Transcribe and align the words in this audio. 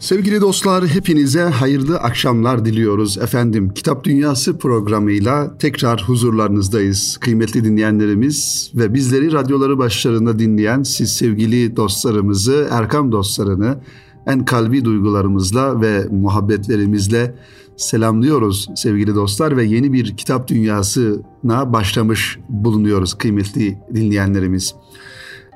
Sevgili 0.00 0.40
dostlar 0.40 0.86
hepinize 0.86 1.42
hayırlı 1.42 1.98
akşamlar 1.98 2.64
diliyoruz 2.64 3.18
efendim. 3.18 3.74
Kitap 3.74 4.04
Dünyası 4.04 4.58
programıyla 4.58 5.58
tekrar 5.58 6.02
huzurlarınızdayız. 6.02 7.16
Kıymetli 7.20 7.64
dinleyenlerimiz 7.64 8.70
ve 8.74 8.94
bizleri 8.94 9.32
radyoları 9.32 9.78
başlarında 9.78 10.38
dinleyen 10.38 10.82
siz 10.82 11.12
sevgili 11.12 11.76
dostlarımızı, 11.76 12.68
Erkam 12.70 13.12
dostlarını 13.12 13.78
en 14.26 14.44
kalbi 14.44 14.84
duygularımızla 14.84 15.80
ve 15.80 16.06
muhabbetlerimizle 16.10 17.34
selamlıyoruz 17.76 18.68
sevgili 18.76 19.14
dostlar 19.14 19.56
ve 19.56 19.64
yeni 19.64 19.92
bir 19.92 20.16
kitap 20.16 20.48
dünyasına 20.48 21.72
başlamış 21.72 22.38
bulunuyoruz 22.48 23.14
kıymetli 23.14 23.78
dinleyenlerimiz. 23.94 24.74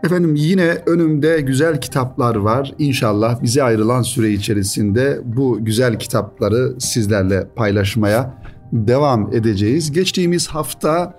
Efendim 0.04 0.34
yine 0.34 0.82
önümde 0.86 1.40
güzel 1.40 1.80
kitaplar 1.80 2.36
var. 2.36 2.74
İnşallah 2.78 3.42
bize 3.42 3.62
ayrılan 3.62 4.02
süre 4.02 4.30
içerisinde 4.30 5.20
bu 5.24 5.64
güzel 5.64 5.98
kitapları 5.98 6.80
sizlerle 6.80 7.48
paylaşmaya 7.56 8.38
devam 8.72 9.34
edeceğiz. 9.34 9.92
Geçtiğimiz 9.92 10.48
hafta 10.48 11.18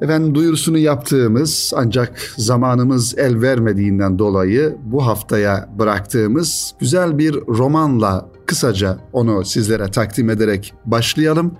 efendim 0.00 0.34
duyurusunu 0.34 0.78
yaptığımız 0.78 1.72
ancak 1.76 2.18
zamanımız 2.36 3.18
el 3.18 3.40
vermediğinden 3.40 4.18
dolayı 4.18 4.76
bu 4.84 5.06
haftaya 5.06 5.68
bıraktığımız 5.78 6.74
güzel 6.80 7.18
bir 7.18 7.34
romanla 7.34 8.28
kısaca 8.46 8.98
onu 9.12 9.44
sizlere 9.44 9.90
takdim 9.90 10.30
ederek 10.30 10.74
başlayalım 10.84 11.54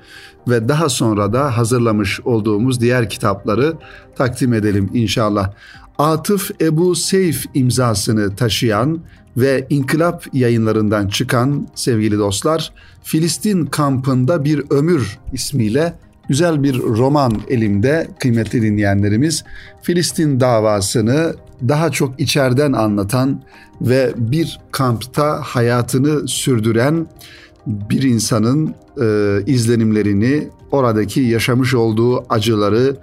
ve 0.48 0.68
daha 0.68 0.88
sonra 0.88 1.32
da 1.32 1.56
hazırlamış 1.56 2.20
olduğumuz 2.20 2.80
diğer 2.80 3.08
kitapları 3.08 3.74
takdim 4.16 4.54
edelim 4.54 4.90
inşallah. 4.94 5.52
Atıf 5.98 6.50
Ebu 6.60 6.94
Seyf 6.94 7.44
imzasını 7.54 8.36
taşıyan 8.36 9.00
ve 9.36 9.66
İnkılap 9.70 10.26
yayınlarından 10.32 11.08
çıkan 11.08 11.68
sevgili 11.74 12.18
dostlar 12.18 12.72
Filistin 13.02 13.66
kampında 13.66 14.44
bir 14.44 14.62
ömür 14.70 15.18
ismiyle 15.32 15.94
güzel 16.28 16.62
bir 16.62 16.78
roman 16.78 17.32
elimde 17.48 18.08
kıymetli 18.18 18.62
dinleyenlerimiz. 18.62 19.44
Filistin 19.82 20.40
davasını 20.40 21.34
daha 21.68 21.90
çok 21.90 22.20
içeriden 22.20 22.72
anlatan 22.72 23.42
ve 23.80 24.12
bir 24.16 24.60
kampta 24.72 25.40
hayatını 25.42 26.28
sürdüren 26.28 27.06
bir 27.66 28.02
insanın 28.02 28.74
e, 29.00 29.38
izlenimlerini, 29.46 30.48
oradaki 30.70 31.20
yaşamış 31.20 31.74
olduğu 31.74 32.24
acıları, 32.28 32.96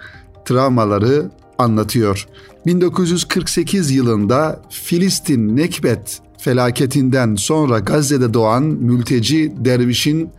travmaları 0.45 1.29
anlatıyor. 1.61 2.27
1948 2.65 3.91
yılında 3.91 4.61
Filistin 4.69 5.57
Nekbet 5.57 6.21
felaketinden 6.37 7.35
sonra 7.35 7.79
Gazze'de 7.79 8.33
doğan 8.33 8.63
mülteci 8.63 9.53
dervişin 9.57 10.29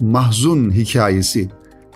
mahzun 0.00 0.70
hikayesi. 0.70 1.50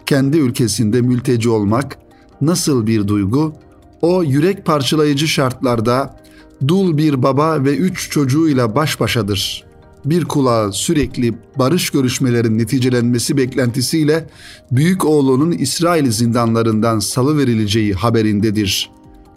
Kendi 0.07 0.39
ülkesinde 0.39 1.01
mülteci 1.01 1.49
olmak 1.49 1.99
nasıl 2.41 2.87
bir 2.87 3.09
duygu? 3.09 3.55
O 4.03 4.23
yürek 4.23 4.65
parçalayıcı 4.65 5.29
şartlarda 5.29 6.21
dul 6.69 6.99
bir 6.99 7.23
baba 7.23 7.65
ve 7.65 7.77
üç 7.77 8.11
çocuğuyla 8.11 8.75
baş 8.75 9.01
başadır. 9.01 9.70
Bir 10.05 10.25
kulağı 10.25 10.73
sürekli 10.73 11.35
barış 11.59 11.91
görüşmelerinin 11.91 12.59
neticelenmesi 12.59 13.37
beklentisiyle 13.37 14.27
büyük 14.73 15.05
oğlunun 15.05 15.53
İsrail 15.53 16.11
zindanlarından 16.11 16.99
salı 16.99 17.39
verileceği 17.39 17.95
haberindedir 17.95 18.91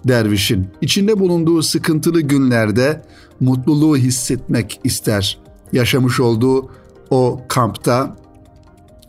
dervişin. 0.07 0.67
İçinde 0.81 1.19
bulunduğu 1.19 1.61
sıkıntılı 1.61 2.21
günlerde 2.21 3.01
mutluluğu 3.39 3.97
hissetmek 3.97 4.79
ister. 4.83 5.39
Yaşamış 5.71 6.19
olduğu 6.19 6.69
o 7.09 7.41
kampta 7.47 8.15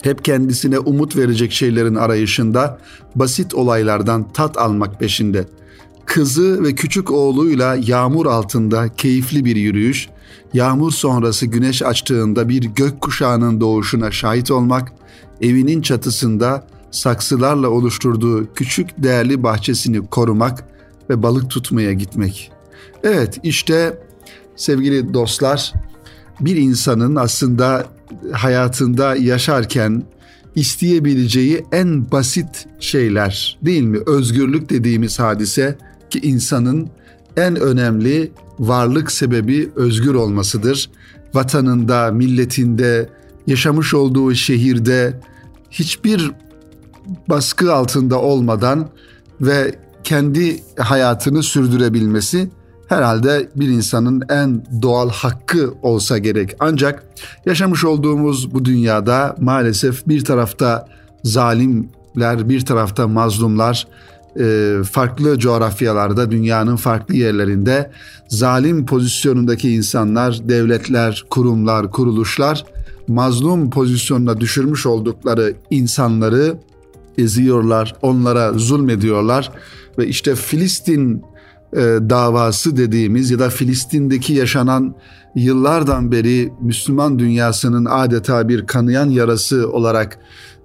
hep 0.03 0.25
kendisine 0.25 0.79
umut 0.79 1.17
verecek 1.17 1.53
şeylerin 1.53 1.95
arayışında 1.95 2.79
basit 3.15 3.55
olaylardan 3.55 4.33
tat 4.33 4.59
almak 4.59 5.01
peşinde. 5.01 5.45
Kızı 6.07 6.65
ve 6.65 6.75
küçük 6.75 7.11
oğluyla 7.11 7.77
yağmur 7.87 8.27
altında 8.27 8.89
keyifli 8.89 9.45
bir 9.45 9.57
yürüyüş, 9.57 10.09
yağmur 10.55 10.93
sonrası 10.93 11.47
güneş 11.47 11.83
açtığında 11.83 12.49
bir 12.49 12.63
gök 12.63 13.01
kuşağının 13.01 13.61
doğuşuna 13.61 14.11
şahit 14.11 14.51
olmak, 14.51 14.93
evinin 15.41 15.83
çatısında 15.83 16.67
saksılarla 16.91 17.69
oluşturduğu 17.69 18.55
küçük 18.55 19.03
değerli 19.03 19.43
bahçesini 19.43 20.07
korumak 20.07 20.65
ve 21.11 21.23
balık 21.23 21.51
tutmaya 21.51 21.93
gitmek. 21.93 22.53
Evet 23.03 23.41
işte 23.43 23.99
sevgili 24.57 25.15
dostlar 25.15 25.73
bir 26.41 26.57
insanın 26.57 27.17
aslında 27.17 27.87
hayatında 28.33 29.17
yaşarken 29.17 30.03
isteyebileceği 30.55 31.65
en 31.73 32.11
basit 32.11 32.67
şeyler 32.81 33.59
değil 33.63 33.83
mi? 33.83 33.99
Özgürlük 34.07 34.71
dediğimiz 34.71 35.19
hadise 35.19 35.79
ki 36.11 36.21
insanın 36.23 36.91
en 37.37 37.57
önemli 37.57 38.33
varlık 38.59 39.13
sebebi 39.13 39.71
özgür 39.77 40.15
olmasıdır. 40.15 40.91
Vatanında, 41.35 42.11
milletinde, 42.13 43.09
yaşamış 43.47 43.95
olduğu 43.95 44.35
şehirde 44.35 45.21
hiçbir 45.71 46.33
baskı 47.29 47.75
altında 47.75 48.21
olmadan 48.21 48.89
ve 49.41 49.75
kendi 50.05 50.63
hayatını 50.79 51.43
sürdürebilmesi 51.43 52.51
herhalde 52.89 53.49
bir 53.57 53.69
insanın 53.69 54.23
en 54.29 54.67
doğal 54.83 55.11
hakkı 55.11 55.75
olsa 55.83 56.19
gerek. 56.19 56.57
Ancak 56.61 57.05
yaşamış 57.47 57.85
olduğumuz 57.85 58.55
bu 58.55 58.65
dünyada 58.65 59.37
maalesef 59.41 60.09
bir 60.09 60.25
tarafta 60.25 60.89
zalimler, 61.25 62.49
bir 62.49 62.65
tarafta 62.65 63.09
mazlumlar, 63.09 63.87
e, 64.41 64.77
farklı 64.91 65.39
coğrafyalarda, 65.39 66.31
dünyanın 66.31 66.77
farklı 66.77 67.15
yerlerinde 67.15 67.91
zalim 68.29 68.87
pozisyonundaki 68.87 69.75
insanlar, 69.75 70.49
devletler, 70.49 71.25
kurumlar, 71.31 71.91
kuruluşlar 71.91 72.65
mazlum 73.09 73.71
pozisyonuna 73.71 74.41
düşürmüş 74.41 74.87
oldukları 74.87 75.55
insanları 75.71 76.57
eziyorlar, 77.19 77.95
onlara 78.03 78.53
zulmediyorlar 78.53 79.53
ve 79.99 80.07
işte 80.07 80.35
Filistin 80.35 81.23
e, 81.73 81.81
davası 82.11 82.77
dediğimiz 82.77 83.31
ya 83.31 83.39
da 83.39 83.51
Filistin'deki 83.51 84.33
yaşanan 84.33 84.95
yıllardan 85.35 86.13
beri 86.13 86.53
Müslüman 86.61 87.19
dünyasının 87.19 87.85
adeta 87.85 88.49
bir 88.49 88.67
kanayan 88.67 89.11
yarası 89.11 89.71
olarak 89.73 90.19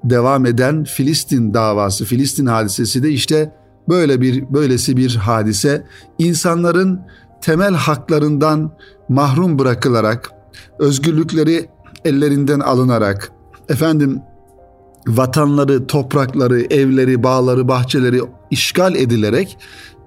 devam 0.03 0.45
eden 0.45 0.83
Filistin 0.83 1.53
davası, 1.53 2.05
Filistin 2.05 2.45
hadisesi 2.45 3.03
de 3.03 3.09
işte 3.09 3.51
böyle 3.89 4.21
bir 4.21 4.53
böylesi 4.53 4.97
bir 4.97 5.15
hadise 5.15 5.85
insanların 6.17 7.01
temel 7.41 7.73
haklarından 7.73 8.71
mahrum 9.09 9.59
bırakılarak 9.59 10.31
özgürlükleri 10.79 11.69
ellerinden 12.05 12.59
alınarak 12.59 13.31
efendim 13.69 14.21
vatanları, 15.07 15.87
toprakları, 15.87 16.61
evleri, 16.61 17.23
bağları, 17.23 17.67
bahçeleri 17.67 18.21
işgal 18.51 18.95
edilerek 18.95 19.57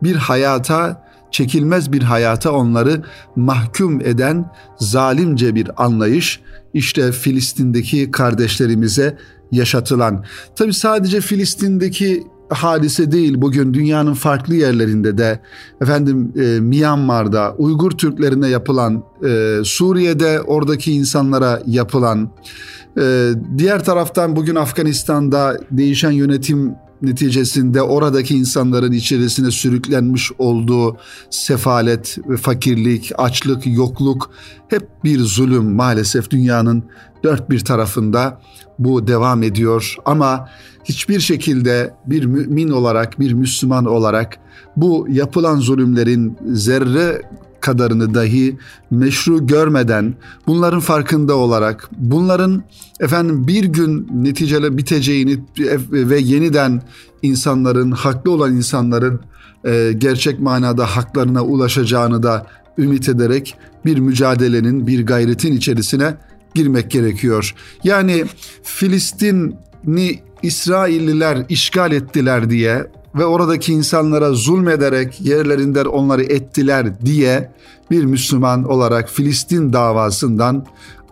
bir 0.02 0.16
hayata, 0.16 1.06
çekilmez 1.30 1.92
bir 1.92 2.02
hayata 2.02 2.52
onları 2.52 3.02
mahkum 3.36 4.00
eden 4.00 4.50
zalimce 4.78 5.54
bir 5.54 5.84
anlayış 5.84 6.40
işte 6.74 7.12
Filistin'deki 7.12 8.10
kardeşlerimize 8.10 9.18
yaşatılan. 9.52 10.24
Tabi 10.56 10.74
sadece 10.74 11.20
Filistin'deki 11.20 12.26
hadise 12.52 13.12
değil 13.12 13.34
bugün 13.36 13.74
dünyanın 13.74 14.14
farklı 14.14 14.54
yerlerinde 14.54 15.18
de 15.18 15.40
efendim 15.80 16.32
e, 16.36 16.60
Myanmar'da 16.60 17.54
Uygur 17.58 17.90
Türklerine 17.90 18.48
yapılan 18.48 19.04
e, 19.24 19.58
Suriye'de 19.64 20.40
oradaki 20.40 20.92
insanlara 20.92 21.62
yapılan 21.66 22.30
e, 22.98 23.30
diğer 23.58 23.84
taraftan 23.84 24.36
bugün 24.36 24.54
Afganistan'da 24.54 25.58
değişen 25.70 26.10
yönetim 26.10 26.74
neticesinde 27.02 27.82
oradaki 27.82 28.36
insanların 28.36 28.92
içerisine 28.92 29.50
sürüklenmiş 29.50 30.32
olduğu 30.38 30.96
sefalet, 31.30 32.18
fakirlik, 32.40 33.12
açlık, 33.18 33.66
yokluk 33.66 34.30
hep 34.68 34.88
bir 35.04 35.20
zulüm 35.20 35.74
maalesef 35.74 36.30
dünyanın 36.30 36.84
dört 37.24 37.50
bir 37.50 37.60
tarafında 37.60 38.40
bu 38.78 39.06
devam 39.06 39.42
ediyor. 39.42 39.96
Ama 40.04 40.48
hiçbir 40.84 41.20
şekilde 41.20 41.94
bir 42.06 42.24
mümin 42.24 42.68
olarak, 42.68 43.20
bir 43.20 43.32
Müslüman 43.32 43.84
olarak 43.84 44.38
bu 44.76 45.06
yapılan 45.10 45.56
zulümlerin 45.56 46.38
zerre 46.46 47.22
kadarını 47.60 48.14
dahi 48.14 48.58
meşru 48.90 49.46
görmeden 49.46 50.14
bunların 50.46 50.80
farkında 50.80 51.36
olarak 51.36 51.88
bunların 51.98 52.62
efendim 53.00 53.46
bir 53.46 53.64
gün 53.64 54.08
neticele 54.12 54.76
biteceğini 54.76 55.38
ve 55.90 56.18
yeniden 56.18 56.82
insanların 57.22 57.90
haklı 57.90 58.30
olan 58.30 58.56
insanların 58.56 59.20
e, 59.64 59.92
gerçek 59.98 60.40
manada 60.40 60.86
haklarına 60.86 61.44
ulaşacağını 61.44 62.22
da 62.22 62.46
ümit 62.78 63.08
ederek 63.08 63.54
bir 63.84 63.98
mücadelenin, 63.98 64.86
bir 64.86 65.06
gayretin 65.06 65.52
içerisine 65.52 66.14
girmek 66.54 66.90
gerekiyor. 66.90 67.54
Yani 67.84 68.24
Filistin'i 68.62 70.20
İsrailliler 70.42 71.46
işgal 71.48 71.92
ettiler 71.92 72.50
diye 72.50 72.86
ve 73.14 73.24
oradaki 73.24 73.72
insanlara 73.72 74.32
zulmederek 74.32 75.20
yerlerinden 75.20 75.84
onları 75.84 76.22
ettiler 76.22 77.00
diye 77.04 77.50
bir 77.90 78.04
Müslüman 78.04 78.64
olarak 78.64 79.10
Filistin 79.10 79.72
davasından 79.72 80.66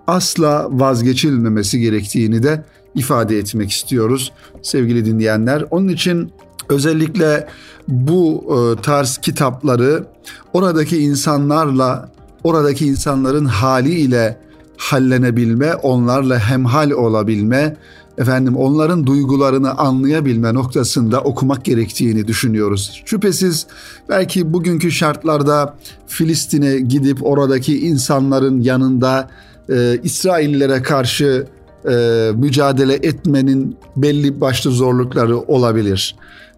asla 0.07 0.69
vazgeçilmemesi 0.71 1.81
gerektiğini 1.81 2.43
de 2.43 2.65
ifade 2.95 3.39
etmek 3.39 3.71
istiyoruz 3.71 4.33
sevgili 4.63 5.05
dinleyenler. 5.05 5.65
Onun 5.71 5.89
için 5.89 6.33
özellikle 6.69 7.49
bu 7.89 8.45
e, 8.49 8.83
tarz 8.83 9.19
kitapları 9.19 10.07
oradaki 10.53 10.99
insanlarla, 10.99 12.13
oradaki 12.45 12.87
insanların 12.87 13.45
haliyle 13.45 14.41
hallenebilme, 14.81 15.75
onlarla 15.75 16.39
hemhal 16.39 16.91
olabilme, 16.91 17.77
efendim 18.19 18.57
onların 18.57 19.07
duygularını 19.07 19.79
anlayabilme 19.79 20.55
noktasında 20.55 21.21
okumak 21.21 21.65
gerektiğini 21.65 22.29
düşünüyoruz. 22.29 23.03
Şüphesiz 23.05 23.67
belki 24.09 24.53
bugünkü 24.53 24.91
şartlarda 24.91 25.77
Filistin'e 26.07 26.79
gidip 26.81 27.27
oradaki 27.27 27.87
insanların 27.87 28.61
yanında 28.61 29.31
e, 29.69 29.99
İsraillere 30.03 30.83
karşı 30.83 31.47
e, 31.91 32.31
mücadele 32.35 32.95
etmenin 32.95 33.77
belli 33.97 34.41
başlı 34.41 34.71
zorlukları 34.71 35.39
olabilir. 35.39 36.17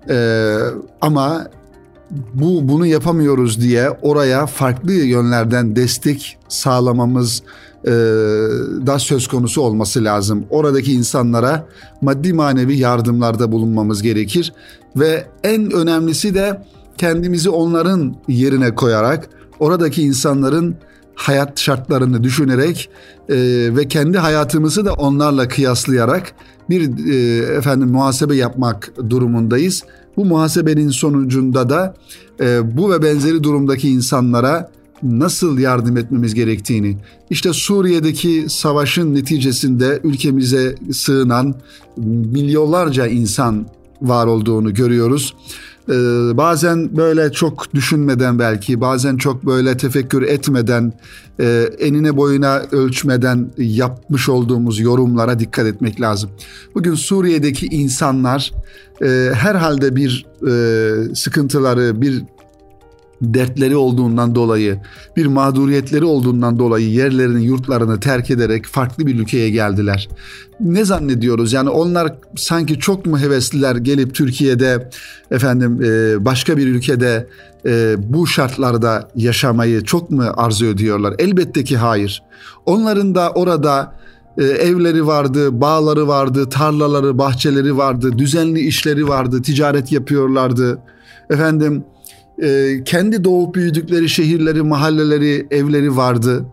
E, 0.08 0.56
ama 1.00 1.46
bu 2.34 2.68
bunu 2.68 2.86
yapamıyoruz 2.86 3.60
diye 3.60 3.90
oraya 3.90 4.46
farklı 4.46 4.92
yönlerden 4.92 5.76
destek 5.76 6.38
sağlamamız 6.48 7.42
e, 7.84 7.90
da 8.86 8.98
söz 8.98 9.28
konusu 9.28 9.62
olması 9.62 10.04
lazım. 10.04 10.44
Oradaki 10.50 10.92
insanlara 10.92 11.66
maddi 12.00 12.32
manevi 12.32 12.78
yardımlarda 12.78 13.52
bulunmamız 13.52 14.02
gerekir 14.02 14.52
ve 14.96 15.26
en 15.44 15.70
önemlisi 15.70 16.34
de 16.34 16.62
kendimizi 16.98 17.50
onların 17.50 18.16
yerine 18.28 18.74
koyarak 18.74 19.28
oradaki 19.60 20.02
insanların 20.02 20.76
hayat 21.14 21.60
şartlarını 21.60 22.24
düşünerek 22.24 22.90
e, 23.28 23.36
ve 23.76 23.88
kendi 23.88 24.18
hayatımızı 24.18 24.84
da 24.84 24.92
onlarla 24.92 25.48
kıyaslayarak 25.48 26.32
bir 26.70 27.10
e, 27.12 27.36
efendim 27.56 27.88
muhasebe 27.88 28.36
yapmak 28.36 28.92
durumundayız. 29.10 29.84
Bu 30.16 30.24
muhasebenin 30.24 30.88
sonucunda 30.88 31.70
da 31.70 31.94
e, 32.40 32.76
bu 32.76 32.90
ve 32.92 33.02
benzeri 33.02 33.42
durumdaki 33.42 33.88
insanlara 33.88 34.70
nasıl 35.02 35.58
yardım 35.58 35.96
etmemiz 35.96 36.34
gerektiğini, 36.34 36.96
işte 37.30 37.52
Suriye'deki 37.52 38.44
savaşın 38.48 39.14
neticesinde 39.14 40.00
ülkemize 40.04 40.74
sığınan 40.92 41.54
milyonlarca 42.32 43.06
insan 43.06 43.66
var 44.02 44.26
olduğunu 44.26 44.74
görüyoruz. 44.74 45.34
Ee, 45.88 45.92
bazen 46.36 46.96
böyle 46.96 47.32
çok 47.32 47.74
düşünmeden 47.74 48.38
belki, 48.38 48.80
bazen 48.80 49.16
çok 49.16 49.46
böyle 49.46 49.76
tefekkür 49.76 50.22
etmeden, 50.22 50.92
e, 51.40 51.70
enine 51.78 52.16
boyuna 52.16 52.62
ölçmeden 52.72 53.50
yapmış 53.58 54.28
olduğumuz 54.28 54.80
yorumlara 54.80 55.38
dikkat 55.38 55.66
etmek 55.66 56.00
lazım. 56.00 56.30
Bugün 56.74 56.94
Suriye'deki 56.94 57.66
insanlar 57.66 58.52
e, 59.02 59.30
herhalde 59.34 59.96
bir 59.96 60.26
e, 60.46 61.14
sıkıntıları, 61.14 62.00
bir 62.02 62.24
dertleri 63.22 63.76
olduğundan 63.76 64.34
dolayı, 64.34 64.78
bir 65.16 65.26
mağduriyetleri 65.26 66.04
olduğundan 66.04 66.58
dolayı 66.58 66.88
yerlerini, 66.88 67.44
yurtlarını 67.44 68.00
terk 68.00 68.30
ederek 68.30 68.66
farklı 68.66 69.06
bir 69.06 69.14
ülkeye 69.14 69.50
geldiler. 69.50 70.08
Ne 70.60 70.84
zannediyoruz? 70.84 71.52
Yani 71.52 71.70
onlar 71.70 72.14
sanki 72.36 72.78
çok 72.78 73.06
mu 73.06 73.18
hevesliler 73.18 73.76
gelip 73.76 74.14
Türkiye'de 74.14 74.90
efendim 75.30 75.82
e, 75.82 76.24
başka 76.24 76.56
bir 76.56 76.66
ülkede 76.66 77.26
e, 77.66 77.96
bu 77.98 78.26
şartlarda 78.26 79.10
yaşamayı 79.16 79.84
çok 79.84 80.10
mu 80.10 80.24
arzu 80.36 80.66
ediyorlar? 80.66 81.14
Elbette 81.18 81.64
ki 81.64 81.76
hayır. 81.76 82.22
Onların 82.66 83.14
da 83.14 83.30
orada 83.30 83.94
e, 84.38 84.44
evleri 84.44 85.06
vardı, 85.06 85.60
bağları 85.60 86.08
vardı, 86.08 86.48
tarlaları, 86.48 87.18
bahçeleri 87.18 87.76
vardı, 87.76 88.18
düzenli 88.18 88.60
işleri 88.60 89.08
vardı, 89.08 89.42
ticaret 89.42 89.92
yapıyorlardı. 89.92 90.78
Efendim 91.30 91.84
e, 92.42 92.84
kendi 92.84 93.24
doğup 93.24 93.54
büyüdükleri 93.54 94.08
şehirleri, 94.08 94.62
mahalleleri, 94.62 95.46
evleri 95.50 95.96
vardı. 95.96 96.44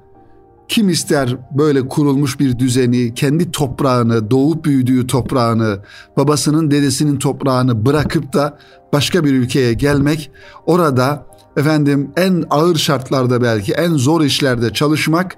Kim 0.67 0.89
ister 0.89 1.37
böyle 1.51 1.87
kurulmuş 1.87 2.39
bir 2.39 2.59
düzeni, 2.59 3.13
kendi 3.13 3.51
toprağını, 3.51 4.31
doğup 4.31 4.65
büyüdüğü 4.65 5.07
toprağını, 5.07 5.79
babasının, 6.17 6.71
dedesinin 6.71 7.19
toprağını 7.19 7.85
bırakıp 7.85 8.33
da 8.33 8.57
başka 8.93 9.23
bir 9.23 9.33
ülkeye 9.33 9.73
gelmek, 9.73 10.31
orada 10.65 11.25
efendim 11.57 12.11
en 12.17 12.43
ağır 12.49 12.75
şartlarda 12.75 13.41
belki 13.41 13.73
en 13.73 13.93
zor 13.93 14.21
işlerde 14.21 14.73
çalışmak, 14.73 15.37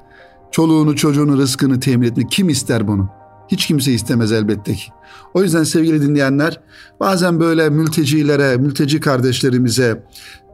çoluğunu, 0.51 0.95
çocuğunu, 0.95 1.37
rızkını 1.37 1.79
temin 1.79 2.07
etmek 2.07 2.31
kim 2.31 2.49
ister 2.49 2.87
bunu? 2.87 3.09
Hiç 3.47 3.67
kimse 3.67 3.91
istemez 3.91 4.31
elbette 4.31 4.73
ki. 4.73 4.91
O 5.33 5.43
yüzden 5.43 5.63
sevgili 5.63 6.01
dinleyenler 6.01 6.59
bazen 6.99 7.39
böyle 7.39 7.69
mültecilere, 7.69 8.57
mülteci 8.57 8.99
kardeşlerimize, 8.99 10.03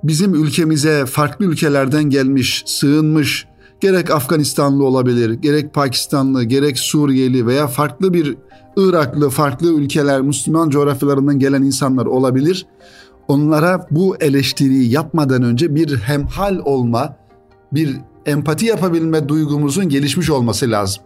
bizim 0.04 0.36
ülkemize 0.36 1.06
farklı 1.06 1.46
ülkelerden 1.46 2.04
gelmiş, 2.04 2.64
sığınmış, 2.66 3.48
gerek 3.80 4.12
Afganistanlı 4.12 4.86
olabilir, 4.86 5.34
gerek 5.34 5.74
Pakistanlı, 5.74 6.44
gerek 6.44 6.80
Suriyeli 6.80 7.48
veya 7.48 7.68
farklı 7.68 8.14
bir 8.14 8.38
Iraklı, 8.78 9.30
farklı 9.30 9.74
ülkeler, 9.74 10.22
Müslüman 10.22 10.70
coğrafyalarından 10.70 11.40
gelen 11.40 11.64
insanlar 11.64 12.06
olabilir. 12.06 12.66
Onlara 13.28 13.88
bu 13.92 14.18
eleştiriyi 14.20 14.92
yapmadan 14.92 15.44
önce 15.44 15.76
bir 15.76 15.98
hemhal 15.98 16.58
olma, 16.66 17.16
bir 17.74 17.98
empati 18.26 18.66
yapabilme 18.66 19.30
duygumuzun 19.30 19.90
gelişmiş 19.90 20.30
olması 20.30 20.72
lazım. 20.72 21.04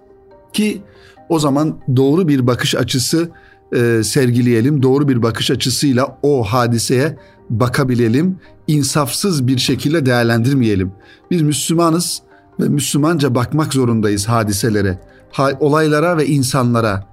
Ki 0.53 0.81
o 1.29 1.39
zaman 1.39 1.77
doğru 1.95 2.27
bir 2.27 2.47
bakış 2.47 2.75
açısı 2.75 3.29
e, 3.75 4.03
sergileyelim. 4.03 4.83
Doğru 4.83 5.07
bir 5.07 5.23
bakış 5.23 5.51
açısıyla 5.51 6.17
o 6.23 6.43
hadiseye 6.43 7.17
bakabilelim. 7.49 8.39
insafsız 8.67 9.47
bir 9.47 9.57
şekilde 9.57 10.05
değerlendirmeyelim. 10.05 10.91
Biz 11.31 11.41
Müslümanız 11.41 12.21
ve 12.59 12.69
Müslümanca 12.69 13.35
bakmak 13.35 13.73
zorundayız 13.73 14.25
hadiselere, 14.25 14.99
ha, 15.31 15.51
olaylara 15.59 16.17
ve 16.17 16.27
insanlara. 16.27 17.07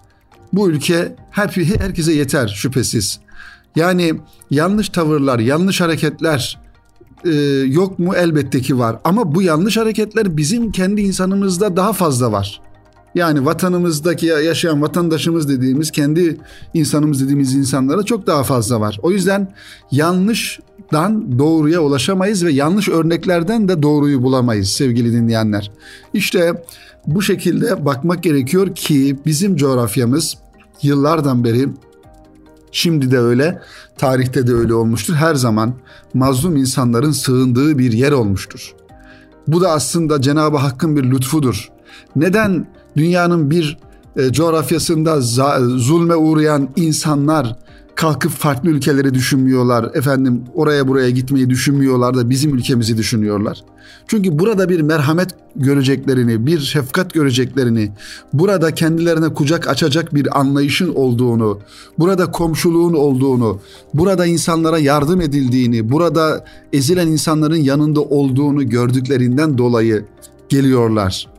Bu 0.52 0.70
ülke 0.70 1.16
her, 1.30 1.48
herkese 1.78 2.12
yeter 2.12 2.48
şüphesiz. 2.48 3.20
Yani 3.76 4.20
yanlış 4.50 4.88
tavırlar, 4.88 5.38
yanlış 5.38 5.80
hareketler 5.80 6.58
e, 7.24 7.30
yok 7.66 7.98
mu? 7.98 8.14
Elbette 8.16 8.60
ki 8.60 8.78
var. 8.78 8.96
Ama 9.04 9.34
bu 9.34 9.42
yanlış 9.42 9.76
hareketler 9.76 10.36
bizim 10.36 10.72
kendi 10.72 11.00
insanımızda 11.00 11.76
daha 11.76 11.92
fazla 11.92 12.32
var. 12.32 12.60
Yani 13.14 13.46
vatanımızdaki 13.46 14.26
yaşayan 14.26 14.82
vatandaşımız 14.82 15.48
dediğimiz, 15.48 15.90
kendi 15.90 16.36
insanımız 16.74 17.22
dediğimiz 17.22 17.54
insanlara 17.54 18.02
çok 18.02 18.26
daha 18.26 18.42
fazla 18.42 18.80
var. 18.80 18.98
O 19.02 19.10
yüzden 19.10 19.52
yanlıştan 19.90 21.38
doğruya 21.38 21.80
ulaşamayız 21.80 22.44
ve 22.44 22.52
yanlış 22.52 22.88
örneklerden 22.88 23.68
de 23.68 23.82
doğruyu 23.82 24.22
bulamayız 24.22 24.68
sevgili 24.68 25.12
dinleyenler. 25.12 25.70
İşte 26.14 26.64
bu 27.06 27.22
şekilde 27.22 27.84
bakmak 27.84 28.22
gerekiyor 28.22 28.74
ki 28.74 29.16
bizim 29.26 29.56
coğrafyamız 29.56 30.36
yıllardan 30.82 31.44
beri 31.44 31.68
Şimdi 32.72 33.10
de 33.10 33.18
öyle, 33.18 33.60
tarihte 33.98 34.46
de 34.46 34.52
öyle 34.52 34.74
olmuştur. 34.74 35.14
Her 35.14 35.34
zaman 35.34 35.74
mazlum 36.14 36.56
insanların 36.56 37.10
sığındığı 37.10 37.78
bir 37.78 37.92
yer 37.92 38.12
olmuştur. 38.12 38.74
Bu 39.48 39.60
da 39.60 39.70
aslında 39.70 40.20
Cenab-ı 40.22 40.56
Hakk'ın 40.56 40.96
bir 40.96 41.10
lütfudur. 41.10 41.68
Neden 42.16 42.66
dünyanın 42.98 43.50
bir 43.50 43.78
e, 44.16 44.32
coğrafyasında 44.32 45.20
zulme 45.60 46.16
uğrayan 46.16 46.68
insanlar 46.76 47.56
kalkıp 47.94 48.32
farklı 48.32 48.70
ülkeleri 48.70 49.14
düşünmüyorlar. 49.14 49.90
Efendim 49.94 50.42
oraya 50.54 50.88
buraya 50.88 51.10
gitmeyi 51.10 51.50
düşünmüyorlar 51.50 52.16
da 52.16 52.30
bizim 52.30 52.54
ülkemizi 52.54 52.96
düşünüyorlar. 52.96 53.64
Çünkü 54.06 54.38
burada 54.38 54.68
bir 54.68 54.80
merhamet 54.80 55.28
göreceklerini, 55.56 56.46
bir 56.46 56.58
şefkat 56.58 57.14
göreceklerini, 57.14 57.92
burada 58.32 58.74
kendilerine 58.74 59.34
kucak 59.34 59.68
açacak 59.68 60.14
bir 60.14 60.40
anlayışın 60.40 60.94
olduğunu, 60.94 61.58
burada 61.98 62.30
komşuluğun 62.30 62.94
olduğunu, 62.94 63.60
burada 63.94 64.26
insanlara 64.26 64.78
yardım 64.78 65.20
edildiğini, 65.20 65.90
burada 65.90 66.44
ezilen 66.72 67.06
insanların 67.06 67.56
yanında 67.56 68.00
olduğunu 68.00 68.68
gördüklerinden 68.68 69.58
dolayı 69.58 70.04
geliyorlar. 70.48 71.37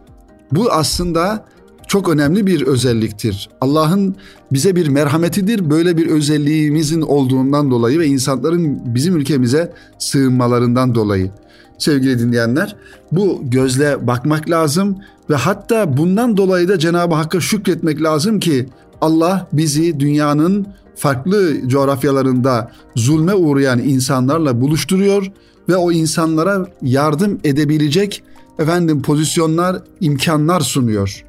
Bu 0.51 0.72
aslında 0.72 1.46
çok 1.88 2.10
önemli 2.10 2.48
bir 2.48 2.62
özelliktir. 2.62 3.50
Allah'ın 3.62 4.15
bize 4.51 4.75
bir 4.75 4.88
merhametidir. 4.88 5.70
Böyle 5.70 5.98
bir 5.98 6.08
özelliğimizin 6.08 7.01
olduğundan 7.01 7.72
dolayı 7.72 8.00
ve 8.00 8.08
insanların 8.08 8.96
bizim 8.96 9.15
ülkemize 9.15 9.74
sığınmalarından 10.00 10.96
dolayı. 10.96 11.32
sevgili 11.77 12.20
dinleyenler. 12.20 12.75
Bu 13.12 13.41
gözle 13.44 14.08
bakmak 14.08 14.50
lazım 14.50 14.98
ve 15.29 15.36
hatta 15.36 15.98
bundan 15.98 16.38
dolayı 16.38 16.68
da 16.68 16.79
Cenab-ı 16.79 17.15
Hakk'a 17.15 17.39
şükretmek 17.39 18.01
lazım 18.03 18.39
ki 18.39 18.70
Allah 19.01 19.48
bizi 19.53 20.00
dünyanın 20.00 20.68
farklı 20.96 21.68
coğrafyalarında 21.68 22.72
zulme 22.96 23.36
uğrayan 23.36 23.79
insanlarla 23.79 24.62
buluşturuyor 24.62 25.32
ve 25.70 25.77
o 25.77 25.91
insanlara 25.91 26.68
yardım 26.82 27.39
edebilecek 27.44 28.24
efendim 28.60 29.01
pozisyonlar, 29.01 29.82
imkanlar 30.01 30.62
sunuyor. 30.62 31.24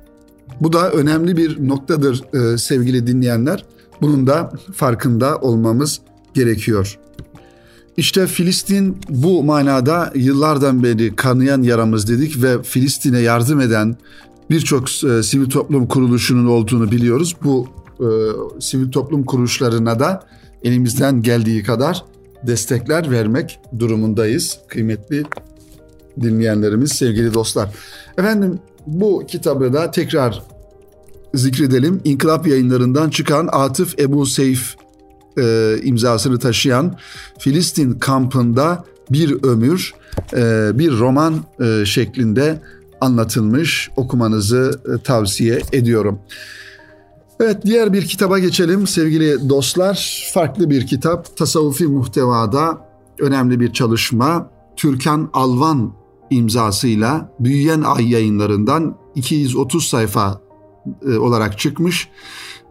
Bu 0.61 0.73
da 0.73 0.91
önemli 0.91 1.37
bir 1.37 1.69
noktadır 1.69 2.25
e, 2.35 2.59
sevgili 2.59 3.07
dinleyenler. 3.07 3.65
Bunun 4.03 4.27
da 4.27 4.53
farkında 4.75 5.39
olmamız 5.39 6.01
gerekiyor. 6.35 6.99
İşte 7.97 8.27
Filistin 8.27 8.97
bu 9.09 9.45
manada 9.45 10.13
yıllardan 10.15 10.83
beri 10.83 11.17
kanayan 11.17 11.63
yaramız 11.63 12.09
dedik 12.09 12.43
ve 12.43 12.63
Filistin'e 12.63 13.19
yardım 13.19 13.61
eden 13.61 13.97
birçok 14.51 15.05
e, 15.05 15.23
sivil 15.23 15.51
toplum 15.51 15.87
kuruluşunun 15.87 16.47
olduğunu 16.47 16.91
biliyoruz. 16.91 17.37
Bu 17.45 17.69
e, 18.01 18.09
sivil 18.61 18.91
toplum 18.91 19.25
kuruluşlarına 19.25 20.01
da 20.01 20.27
elimizden 20.63 21.23
geldiği 21.23 21.63
kadar 21.63 22.05
destekler 22.47 23.11
vermek 23.11 23.61
durumundayız 23.79 24.59
kıymetli 24.69 25.25
dinleyenlerimiz, 26.21 26.93
sevgili 26.93 27.35
dostlar. 27.35 27.69
Efendim 28.19 28.59
bu 28.87 29.26
kitabı 29.29 29.73
da 29.73 29.90
tekrar 29.90 30.43
zikredelim. 31.35 32.00
İnkılap 32.05 32.47
yayınlarından 32.47 33.11
çıkan 33.11 33.49
Atıf 33.52 33.99
Ebu 33.99 34.26
Seyf 34.26 34.75
e, 35.38 35.76
imzasını 35.83 36.38
taşıyan 36.38 36.97
Filistin 37.38 37.93
kampında 37.93 38.85
bir 39.11 39.43
ömür 39.43 39.95
e, 40.33 40.71
bir 40.75 40.99
roman 40.99 41.35
e, 41.61 41.85
şeklinde 41.85 42.62
anlatılmış 43.00 43.90
okumanızı 43.97 44.81
e, 44.95 45.02
tavsiye 45.02 45.61
ediyorum. 45.73 46.19
Evet 47.40 47.57
diğer 47.64 47.93
bir 47.93 48.07
kitaba 48.07 48.38
geçelim 48.38 48.87
sevgili 48.87 49.49
dostlar. 49.49 50.29
Farklı 50.35 50.71
bir 50.71 50.87
kitap 50.87 51.37
tasavvufi 51.37 51.87
muhtevada 51.87 52.79
önemli 53.19 53.61
bir 53.61 53.73
çalışma. 53.73 54.50
Türkan 54.76 55.31
Alvan 55.33 55.93
imzasıyla 56.31 57.33
Büyüyen 57.41 57.83
Ay 57.83 58.11
yayınlarından 58.11 58.95
230 59.15 59.87
sayfa 59.87 60.41
e, 61.07 61.19
olarak 61.19 61.59
çıkmış. 61.59 62.09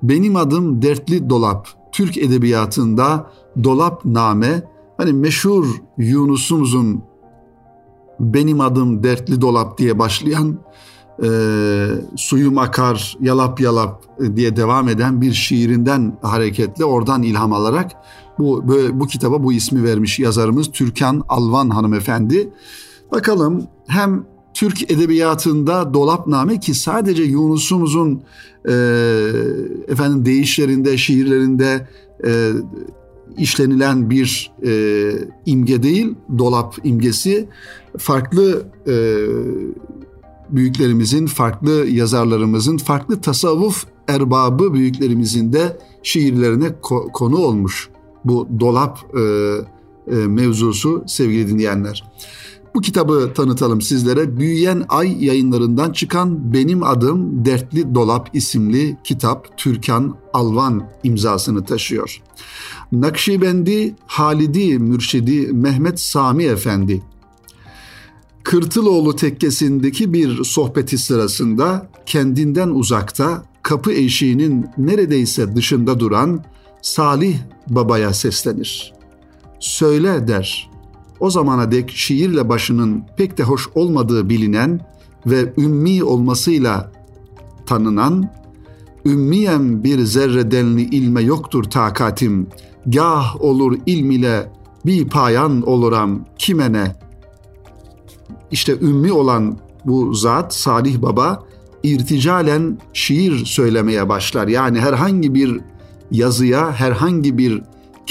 Benim 0.03 0.35
adım 0.35 0.81
Dertli 0.81 1.29
Dolap. 1.29 1.67
Türk 1.91 2.17
edebiyatında 2.17 3.31
Dolap 3.63 4.05
Name 4.05 4.63
hani 4.97 5.13
meşhur 5.13 5.65
Yunus'umuzun 5.97 7.03
Benim 8.19 8.61
adım 8.61 9.03
Dertli 9.03 9.41
Dolap 9.41 9.77
diye 9.77 9.99
başlayan 9.99 10.59
e, 11.23 11.29
suyum 12.15 12.57
akar 12.57 13.17
yalap 13.21 13.59
yalap 13.59 14.03
diye 14.35 14.55
devam 14.55 14.89
eden 14.89 15.21
bir 15.21 15.33
şiirinden 15.33 16.17
hareketle 16.21 16.85
oradan 16.85 17.23
ilham 17.23 17.53
alarak 17.53 17.91
bu 18.39 18.63
bu 18.93 19.07
kitaba 19.07 19.43
bu 19.43 19.53
ismi 19.53 19.83
vermiş 19.83 20.19
yazarımız 20.19 20.71
Türkan 20.71 21.23
Alvan 21.29 21.69
hanımefendi. 21.69 22.49
Bakalım 23.11 23.67
hem 23.87 24.25
Türk 24.53 24.91
edebiyatında 24.91 25.93
dolapname 25.93 26.59
ki 26.59 26.73
sadece 26.73 27.23
Yunus'umuzun 27.23 28.21
e, 28.65 28.73
efendim 29.87 30.25
deyişlerinde, 30.25 30.97
şiirlerinde 30.97 31.87
e, 32.25 32.51
işlenilen 33.37 34.09
bir 34.09 34.51
e, 34.65 35.11
imge 35.45 35.83
değil, 35.83 36.15
dolap 36.37 36.75
imgesi 36.83 37.49
farklı 37.97 38.63
e, 38.87 38.95
büyüklerimizin, 40.49 41.25
farklı 41.25 41.71
yazarlarımızın, 41.87 42.77
farklı 42.77 43.21
tasavvuf 43.21 43.85
erbabı 44.07 44.73
büyüklerimizin 44.73 45.53
de 45.53 45.77
şiirlerine 46.03 46.67
ko- 46.67 47.11
konu 47.11 47.37
olmuş 47.37 47.89
bu 48.25 48.47
dolap 48.59 48.99
e, 49.17 49.21
e, 50.11 50.15
mevzusu 50.15 51.03
sevgili 51.07 51.47
dinleyenler. 51.47 52.03
Bu 52.79 52.83
kitabı 52.83 53.33
tanıtalım 53.35 53.81
sizlere. 53.81 54.37
Büyüyen 54.37 54.85
Ay 54.89 55.25
yayınlarından 55.25 55.91
çıkan 55.91 56.53
Benim 56.53 56.83
Adım 56.83 57.45
Dertli 57.45 57.95
Dolap 57.95 58.29
isimli 58.33 58.97
kitap 59.03 59.57
Türkan 59.57 60.15
Alvan 60.33 60.89
imzasını 61.03 61.65
taşıyor. 61.65 62.21
Nakşibendi 62.91 63.95
Halidi 64.05 64.79
Mürşidi 64.79 65.53
Mehmet 65.53 65.99
Sami 65.99 66.43
Efendi 66.43 67.03
Kırtıloğlu 68.43 69.15
tekkesindeki 69.15 70.13
bir 70.13 70.43
sohbeti 70.43 70.97
sırasında 70.97 71.89
kendinden 72.05 72.69
uzakta 72.69 73.43
kapı 73.63 73.91
eşiğinin 73.91 74.67
neredeyse 74.77 75.55
dışında 75.55 75.99
duran 75.99 76.43
Salih 76.81 77.37
Baba'ya 77.69 78.13
seslenir. 78.13 78.93
Söyle 79.59 80.27
der. 80.27 80.69
O 81.19 81.29
zamana 81.29 81.71
dek 81.71 81.91
şiirle 81.91 82.49
başının 82.49 83.03
pek 83.17 83.37
de 83.37 83.43
hoş 83.43 83.69
olmadığı 83.75 84.29
bilinen 84.29 84.81
ve 85.25 85.53
ümmi 85.57 86.03
olmasıyla 86.03 86.91
tanınan, 87.65 88.31
ümmiyem 89.05 89.83
bir 89.83 89.99
zerre 89.99 90.51
denli 90.51 90.81
ilme 90.81 91.21
yoktur 91.21 91.63
takatim, 91.63 92.47
gah 92.85 93.41
olur 93.41 93.77
ilm 93.85 94.11
ile 94.11 94.51
bir 94.85 95.07
payan 95.07 95.61
oluram 95.61 96.25
kimene 96.37 96.95
işte 98.51 98.79
ümmi 98.79 99.11
olan 99.11 99.57
bu 99.85 100.13
zat 100.13 100.53
Salih 100.53 101.01
Baba 101.01 101.43
irticalen 101.83 102.77
şiir 102.93 103.45
söylemeye 103.45 104.09
başlar. 104.09 104.47
Yani 104.47 104.79
herhangi 104.79 105.33
bir 105.33 105.61
yazıya, 106.11 106.71
herhangi 106.71 107.37
bir 107.37 107.61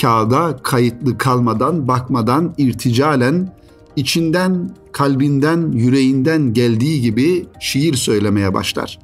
kağıda 0.00 0.56
kayıtlı 0.62 1.18
kalmadan, 1.18 1.88
bakmadan 1.88 2.54
irticalen 2.58 3.54
içinden, 3.96 4.76
kalbinden, 4.92 5.72
yüreğinden 5.72 6.52
geldiği 6.52 7.00
gibi 7.00 7.46
şiir 7.60 7.94
söylemeye 7.94 8.54
başlar. 8.54 8.98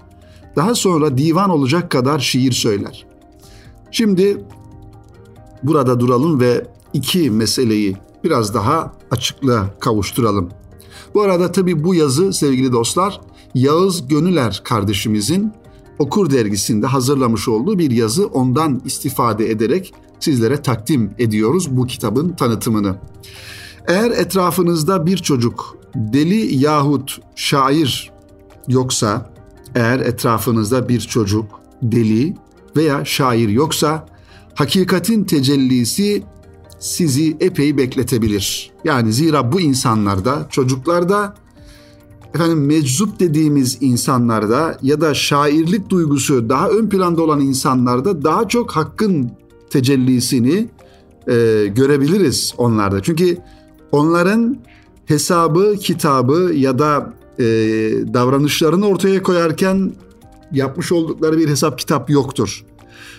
Daha 0.56 0.74
sonra 0.74 1.18
divan 1.18 1.50
olacak 1.50 1.90
kadar 1.90 2.18
şiir 2.18 2.52
söyler. 2.52 3.06
Şimdi 3.90 4.44
burada 5.62 6.00
duralım 6.00 6.40
ve 6.40 6.66
iki 6.92 7.30
meseleyi 7.30 7.96
biraz 8.24 8.54
daha 8.54 8.92
açıklığa 9.10 9.78
kavuşturalım. 9.80 10.50
Bu 11.14 11.22
arada 11.22 11.52
tabii 11.52 11.84
bu 11.84 11.94
yazı 11.94 12.32
sevgili 12.32 12.72
dostlar 12.72 13.20
Yağız 13.54 14.08
Gönüler 14.08 14.60
kardeşimizin 14.64 15.52
Okur 15.98 16.30
dergisinde 16.30 16.86
hazırlamış 16.86 17.48
olduğu 17.48 17.78
bir 17.78 17.90
yazı 17.90 18.26
ondan 18.26 18.82
istifade 18.84 19.50
ederek 19.50 19.94
sizlere 20.24 20.62
takdim 20.62 21.10
ediyoruz 21.18 21.76
bu 21.76 21.86
kitabın 21.86 22.32
tanıtımını. 22.32 22.96
Eğer 23.88 24.10
etrafınızda 24.10 25.06
bir 25.06 25.16
çocuk 25.16 25.76
deli 25.94 26.56
yahut 26.56 27.20
şair 27.36 28.12
yoksa, 28.68 29.30
eğer 29.74 30.00
etrafınızda 30.00 30.88
bir 30.88 31.00
çocuk 31.00 31.60
deli 31.82 32.34
veya 32.76 33.04
şair 33.04 33.48
yoksa 33.48 34.06
hakikatin 34.54 35.24
tecellisi 35.24 36.22
sizi 36.78 37.36
epey 37.40 37.76
bekletebilir. 37.76 38.70
Yani 38.84 39.12
zira 39.12 39.52
bu 39.52 39.60
insanlarda, 39.60 40.46
çocuklarda 40.50 41.34
efendim 42.34 42.66
meczup 42.66 43.20
dediğimiz 43.20 43.78
insanlarda 43.80 44.78
ya 44.82 45.00
da 45.00 45.14
şairlik 45.14 45.90
duygusu 45.90 46.48
daha 46.48 46.68
ön 46.68 46.88
planda 46.88 47.22
olan 47.22 47.40
insanlarda 47.40 48.24
daha 48.24 48.48
çok 48.48 48.70
hakkın 48.70 49.30
tecellisini 49.74 50.68
e, 51.28 51.66
görebiliriz 51.74 52.54
onlarda. 52.58 53.02
Çünkü 53.02 53.38
onların 53.92 54.56
hesabı, 55.06 55.76
kitabı 55.80 56.52
ya 56.54 56.78
da 56.78 57.12
e, 57.38 57.44
davranışlarını 58.14 58.86
ortaya 58.86 59.22
koyarken 59.22 59.92
yapmış 60.52 60.92
oldukları 60.92 61.38
bir 61.38 61.48
hesap 61.48 61.78
kitap 61.78 62.10
yoktur. 62.10 62.64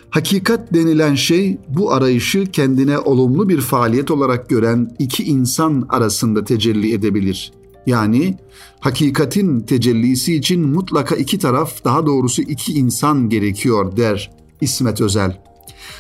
Hakikat 0.10 0.74
denilen 0.74 1.16
şey 1.16 1.58
bu 1.68 1.92
arayışı 1.92 2.46
kendine 2.46 3.00
olumlu 3.00 3.50
bir 3.50 3.62
faaliyet 3.62 4.12
olarak 4.12 4.50
gören 4.50 4.96
iki 5.00 5.24
insan 5.24 5.86
arasında 5.90 6.44
tecelli 6.44 6.94
edebilir. 6.94 7.54
Yani 7.86 8.38
hakikatin 8.80 9.60
tecellisi 9.60 10.36
için 10.36 10.68
mutlaka 10.68 11.16
iki 11.16 11.40
taraf, 11.40 11.86
daha 11.86 12.06
doğrusu 12.06 12.42
iki 12.42 12.74
insan 12.74 13.30
gerekiyor 13.30 13.98
der 13.98 14.32
İsmet 14.62 15.02
Özel. 15.02 15.42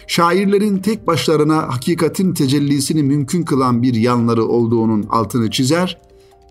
Şairlerin 0.07 0.77
tek 0.77 1.07
başlarına 1.07 1.57
hakikatin 1.57 2.33
tecellisini 2.33 3.03
mümkün 3.03 3.43
kılan 3.43 3.83
bir 3.83 3.93
yanları 3.93 4.45
olduğunun 4.45 5.03
altını 5.09 5.51
çizer 5.51 5.97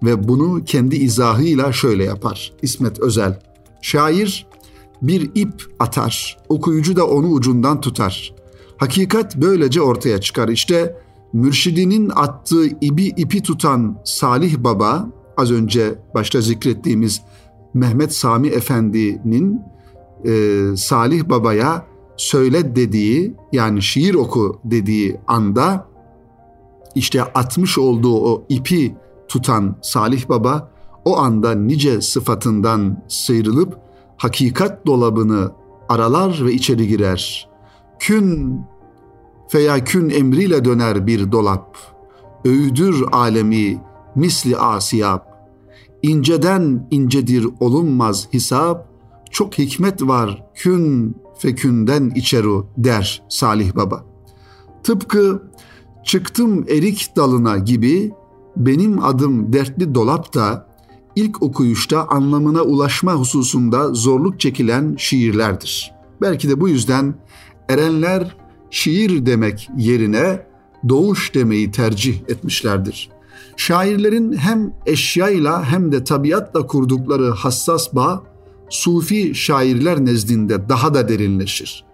ve 0.03 0.29
bunu 0.29 0.64
kendi 0.64 0.97
izahıyla 0.97 1.73
şöyle 1.73 2.05
yapar 2.05 2.53
İsmet 2.62 3.00
Özel. 3.00 3.41
Şair 3.83 4.47
bir 5.03 5.31
ip 5.35 5.62
atar, 5.79 6.38
okuyucu 6.49 6.97
da 6.97 7.07
onu 7.07 7.29
ucundan 7.29 7.81
tutar. 7.81 8.35
Hakikat 8.76 9.37
böylece 9.37 9.81
ortaya 9.83 10.21
çıkar. 10.21 10.49
İşte 10.49 10.97
mürşidinin 11.33 12.12
attığı 12.14 12.67
ibi 12.67 13.05
ipi 13.05 13.43
tutan 13.43 14.00
Salih 14.05 14.59
Baba, 14.59 15.09
az 15.37 15.50
önce 15.50 15.95
başta 16.14 16.41
zikrettiğimiz 16.41 17.23
Mehmet 17.75 18.14
Sami 18.14 18.49
Efendi'nin 18.49 19.61
e, 20.25 20.62
Salih 20.76 21.29
Baba'ya 21.29 21.87
söyle 22.16 22.76
dediği 22.76 23.35
yani 23.52 23.83
şiir 23.83 24.14
oku 24.14 24.61
dediği 24.64 25.16
anda 25.26 25.88
işte 26.94 27.23
atmış 27.23 27.78
olduğu 27.78 28.33
o 28.33 28.44
ipi 28.49 28.94
tutan 29.28 29.76
Salih 29.83 30.28
Baba 30.28 30.71
o 31.04 31.18
anda 31.18 31.54
nice 31.54 32.00
sıfatından 32.00 33.02
sıyrılıp 33.09 33.78
hakikat 34.16 34.87
dolabını 34.87 35.52
aralar 35.88 36.47
ve 36.47 36.52
içeri 36.52 36.88
girer. 36.88 37.49
Kün 37.99 38.61
veya 39.54 39.85
kün 39.85 40.11
emriyle 40.11 40.64
döner 40.64 41.06
bir 41.06 41.33
dolap. 41.33 41.76
Öğüdür 42.44 43.04
alemi 43.12 43.80
misli 44.14 44.56
asiyap. 44.56 45.35
İnceden 46.02 46.87
incedir 46.90 47.49
olunmaz 47.61 48.28
hesap. 48.30 48.88
Çok 49.30 49.59
hikmet 49.59 50.02
var 50.02 50.47
kün 50.54 51.16
fekünden 51.38 52.12
içeru 52.14 52.67
der 52.76 53.23
Salih 53.29 53.76
Baba. 53.76 54.05
Tıpkı 54.83 55.43
çıktım 56.05 56.64
erik 56.69 57.17
dalına 57.17 57.59
gibi 57.59 58.12
benim 58.57 59.05
adım 59.05 59.53
dertli 59.53 59.95
dolap 59.95 60.35
da 60.35 60.67
ilk 61.17 61.43
okuyuşta 61.43 62.07
anlamına 62.09 62.62
ulaşma 62.62 63.12
hususunda 63.12 63.95
zorluk 63.95 64.41
çekilen 64.41 64.95
şiirlerdir. 64.99 65.93
Belki 66.21 66.49
de 66.49 66.61
bu 66.61 66.69
yüzden 66.69 67.14
erenler 67.69 68.37
şiir 68.71 69.26
demek 69.26 69.71
yerine 69.76 70.47
doğuş 70.88 71.35
demeyi 71.35 71.71
tercih 71.71 72.21
etmişlerdir. 72.29 73.11
Şairlerin 73.57 74.33
hem 74.33 74.73
eşyayla 74.87 75.64
hem 75.64 75.93
de 75.93 76.05
tabiatla 76.05 76.67
kurdukları 76.67 77.31
hassas 77.31 77.95
bağ 77.95 78.23
sufi 78.75 79.35
şairler 79.35 80.04
nezdinde 80.04 80.69
daha 80.69 80.95
da 80.95 81.09
derinleşir. 81.09 81.85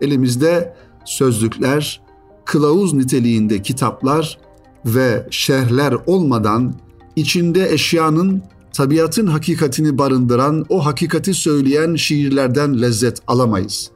Elimizde 0.00 0.76
sözlükler, 1.04 2.00
kılavuz 2.44 2.94
niteliğinde 2.94 3.62
kitaplar 3.62 4.38
ve 4.84 5.26
şerhler 5.30 5.94
olmadan 6.06 6.74
içinde 7.16 7.72
eşyanın 7.72 8.42
tabiatın 8.72 9.26
hakikatini 9.26 9.98
barındıran 9.98 10.64
o 10.68 10.86
hakikati 10.86 11.34
söyleyen 11.34 11.94
şiirlerden 11.94 12.82
lezzet 12.82 13.22
alamayız. 13.26 13.90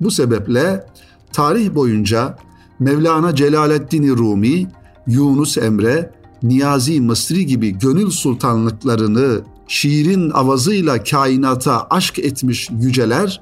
Bu 0.00 0.10
sebeple 0.10 0.86
tarih 1.32 1.74
boyunca 1.74 2.38
Mevlana 2.78 3.34
Celaleddin 3.34 4.16
Rumi, 4.16 4.66
Yunus 5.06 5.58
Emre, 5.58 6.10
Niyazi 6.42 7.00
Mısri 7.00 7.46
gibi 7.46 7.78
gönül 7.78 8.10
sultanlıklarını 8.10 9.40
şiirin 9.68 10.30
avazıyla 10.30 11.04
kainata 11.04 11.86
aşk 11.90 12.18
etmiş 12.18 12.70
yüceler 12.70 13.40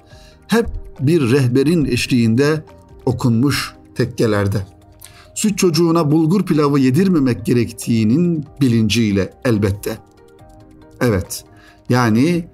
hep 0.48 0.66
bir 1.00 1.30
rehberin 1.30 1.84
eşliğinde 1.84 2.64
okunmuş 3.06 3.74
tekkelerde. 3.94 4.66
Süt 5.34 5.58
çocuğuna 5.58 6.12
bulgur 6.12 6.46
pilavı 6.46 6.80
yedirmemek 6.80 7.46
gerektiğinin 7.46 8.44
bilinciyle 8.60 9.34
elbette. 9.44 9.98
Evet, 11.00 11.44
yani 11.88 12.44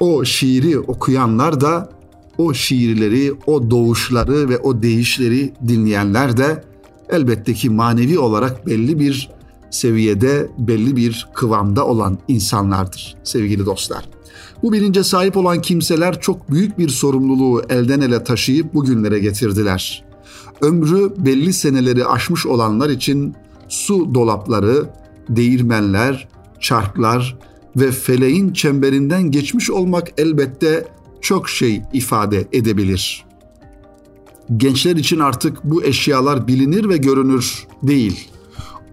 o 0.00 0.24
şiiri 0.24 0.78
okuyanlar 0.78 1.60
da 1.60 1.90
o 2.38 2.54
şiirleri, 2.54 3.32
o 3.46 3.70
doğuşları 3.70 4.48
ve 4.48 4.58
o 4.58 4.82
değişleri 4.82 5.52
dinleyenler 5.68 6.36
de 6.36 6.64
elbette 7.08 7.54
ki 7.54 7.70
manevi 7.70 8.18
olarak 8.18 8.66
belli 8.66 8.98
bir 8.98 9.30
seviyede, 9.70 10.48
belli 10.58 10.96
bir 10.96 11.28
kıvamda 11.34 11.86
olan 11.86 12.18
insanlardır 12.28 13.16
sevgili 13.24 13.66
dostlar. 13.66 14.08
Bu 14.62 14.72
bilince 14.72 15.04
sahip 15.04 15.36
olan 15.36 15.62
kimseler 15.62 16.20
çok 16.20 16.50
büyük 16.50 16.78
bir 16.78 16.88
sorumluluğu 16.88 17.62
elden 17.68 18.00
ele 18.00 18.24
taşıyıp 18.24 18.74
bugünlere 18.74 19.18
getirdiler. 19.18 20.04
Ömrü 20.60 21.12
belli 21.18 21.52
seneleri 21.52 22.06
aşmış 22.06 22.46
olanlar 22.46 22.90
için 22.90 23.34
su 23.68 24.14
dolapları, 24.14 24.86
değirmenler, 25.28 26.28
çarklar 26.60 27.38
ve 27.76 27.92
feleğin 27.92 28.52
çemberinden 28.52 29.30
geçmiş 29.30 29.70
olmak 29.70 30.08
elbette 30.18 30.88
çok 31.20 31.48
şey 31.48 31.82
ifade 31.92 32.48
edebilir. 32.52 33.24
Gençler 34.56 34.96
için 34.96 35.18
artık 35.18 35.64
bu 35.64 35.84
eşyalar 35.84 36.48
bilinir 36.48 36.88
ve 36.88 36.96
görünür 36.96 37.66
değil. 37.82 38.28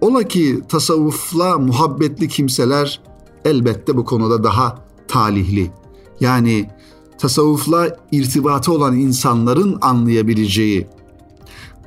Ola 0.02 0.24
ki 0.24 0.62
tasavvufla 0.70 1.58
muhabbetli 1.58 2.28
kimseler 2.28 3.02
elbette 3.46 3.98
bu 3.98 4.06
konuda 4.06 4.44
daha 4.44 4.80
talihli. 5.08 5.72
Yani 6.20 6.70
tasavvufla 7.18 7.98
irtibatı 8.12 8.72
olan 8.72 8.98
insanların 8.98 9.78
anlayabileceği 9.82 10.88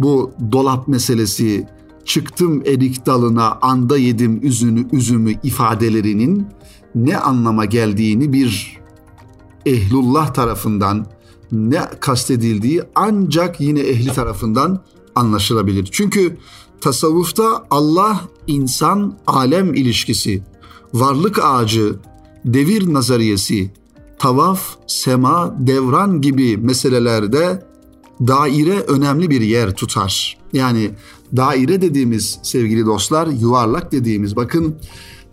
bu 0.01 0.31
dolap 0.53 0.88
meselesi, 0.88 1.66
çıktım 2.05 2.62
erik 2.66 3.07
dalına 3.07 3.59
anda 3.62 3.99
yedim 3.99 4.40
üzünü 4.42 4.87
üzümü 4.92 5.35
ifadelerinin 5.42 6.47
ne 6.94 7.18
anlama 7.18 7.64
geldiğini 7.64 8.33
bir 8.33 8.79
ehlullah 9.66 10.35
tarafından 10.35 11.07
ne 11.53 11.81
kastedildiği 12.01 12.83
ancak 12.94 13.61
yine 13.61 13.81
ehli 13.81 14.12
tarafından 14.12 14.83
anlaşılabilir. 15.14 15.88
Çünkü 15.92 16.38
tasavvufta 16.81 17.67
Allah, 17.71 18.21
insan, 18.47 19.14
alem 19.27 19.75
ilişkisi, 19.75 20.43
varlık 20.95 21.38
ağacı, 21.45 21.97
devir 22.45 22.95
nazariyesi, 22.95 23.71
tavaf, 24.19 24.77
sema, 24.87 25.55
devran 25.59 26.21
gibi 26.21 26.57
meselelerde 26.57 27.67
daire 28.21 28.81
önemli 28.81 29.31
bir 29.31 29.41
yer 29.41 29.75
tutar. 29.75 30.38
Yani 30.53 30.91
daire 31.37 31.83
dediğimiz 31.83 32.38
sevgili 32.43 32.87
dostlar 32.87 33.27
yuvarlak 33.27 33.93
dediğimiz 33.93 34.37
bakın 34.37 34.77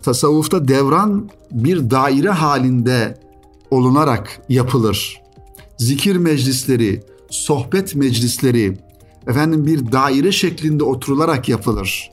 tasavvufta 0.02 0.68
devran 0.68 1.28
bir 1.50 1.90
daire 1.90 2.30
halinde 2.30 3.20
olunarak 3.70 4.40
yapılır. 4.48 5.20
Zikir 5.78 6.16
meclisleri, 6.16 7.02
sohbet 7.30 7.94
meclisleri 7.94 8.78
efendim 9.26 9.66
bir 9.66 9.92
daire 9.92 10.32
şeklinde 10.32 10.84
oturularak 10.84 11.48
yapılır. 11.48 12.10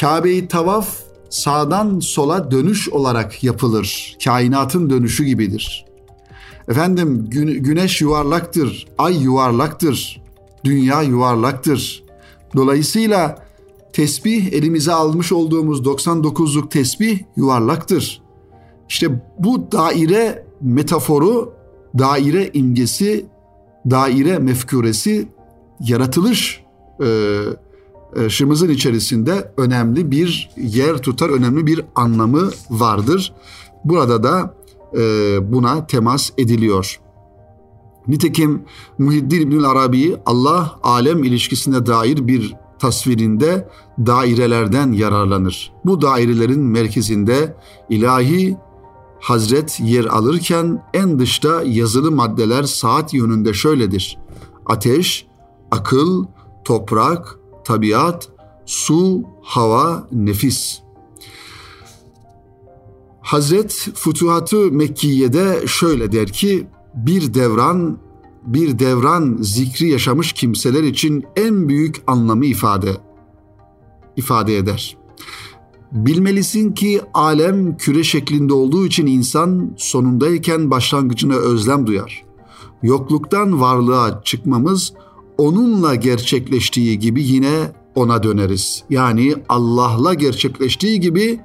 Kabe'yi 0.00 0.48
tavaf 0.48 0.88
sağdan 1.30 2.00
sola 2.00 2.50
dönüş 2.50 2.88
olarak 2.88 3.44
yapılır. 3.44 4.16
Kainatın 4.24 4.90
dönüşü 4.90 5.24
gibidir. 5.24 5.84
Efendim 6.68 7.28
gü- 7.30 7.56
güneş 7.56 8.00
yuvarlaktır, 8.00 8.86
ay 8.98 9.22
yuvarlaktır, 9.22 10.22
dünya 10.64 11.02
yuvarlaktır. 11.02 12.04
Dolayısıyla 12.56 13.48
tesbih 13.92 14.52
elimize 14.52 14.92
almış 14.92 15.32
olduğumuz 15.32 15.80
99'luk 15.80 16.68
tesbih 16.68 17.20
yuvarlaktır. 17.36 18.22
İşte 18.88 19.22
bu 19.38 19.72
daire 19.72 20.44
metaforu, 20.60 21.52
daire 21.98 22.50
imgesi, 22.54 23.26
daire 23.90 24.38
mefkuresi 24.38 25.28
yaratılış 25.80 26.64
e, 27.02 27.40
e, 28.16 28.28
şımızın 28.28 28.68
içerisinde 28.68 29.52
önemli 29.56 30.10
bir 30.10 30.50
yer 30.56 30.98
tutar, 30.98 31.30
önemli 31.30 31.66
bir 31.66 31.84
anlamı 31.94 32.50
vardır. 32.70 33.34
Burada 33.84 34.22
da 34.22 34.54
e, 34.98 35.02
buna 35.52 35.86
temas 35.86 36.30
ediliyor. 36.38 37.00
Nitekim 38.08 38.62
Muhiddin 38.98 39.40
İbnül 39.40 39.64
Arabi 39.64 40.16
Allah 40.26 40.78
alem 40.82 41.24
ilişkisine 41.24 41.86
dair 41.86 42.28
bir 42.28 42.56
tasvirinde 42.78 43.68
dairelerden 43.98 44.92
yararlanır. 44.92 45.72
Bu 45.84 46.02
dairelerin 46.02 46.60
merkezinde 46.60 47.56
ilahi 47.90 48.56
Hazret 49.20 49.80
yer 49.80 50.04
alırken 50.04 50.82
en 50.94 51.18
dışta 51.18 51.62
yazılı 51.62 52.10
maddeler 52.10 52.62
saat 52.62 53.14
yönünde 53.14 53.54
şöyledir. 53.54 54.18
Ateş, 54.66 55.26
akıl, 55.70 56.24
toprak, 56.64 57.38
tabiat, 57.64 58.28
su, 58.66 59.24
hava, 59.42 60.08
nefis. 60.12 60.80
Hazret 63.20 63.88
Futuhatı 63.94 64.56
Mekkiye'de 64.56 65.66
şöyle 65.66 66.12
der 66.12 66.28
ki 66.28 66.66
bir 66.94 67.34
devran 67.34 67.98
bir 68.46 68.78
devran 68.78 69.38
zikri 69.40 69.90
yaşamış 69.90 70.32
kimseler 70.32 70.82
için 70.82 71.24
en 71.36 71.68
büyük 71.68 72.02
anlamı 72.06 72.46
ifade 72.46 72.96
ifade 74.16 74.56
eder. 74.56 74.96
Bilmelisin 75.92 76.72
ki 76.72 77.00
alem 77.14 77.76
küre 77.76 78.04
şeklinde 78.04 78.52
olduğu 78.52 78.86
için 78.86 79.06
insan 79.06 79.74
sonundayken 79.76 80.70
başlangıcına 80.70 81.34
özlem 81.34 81.86
duyar. 81.86 82.24
Yokluktan 82.82 83.60
varlığa 83.60 84.22
çıkmamız 84.24 84.92
onunla 85.38 85.94
gerçekleştiği 85.94 86.98
gibi 86.98 87.22
yine 87.22 87.72
ona 87.94 88.22
döneriz. 88.22 88.84
Yani 88.90 89.34
Allah'la 89.48 90.14
gerçekleştiği 90.14 91.00
gibi 91.00 91.40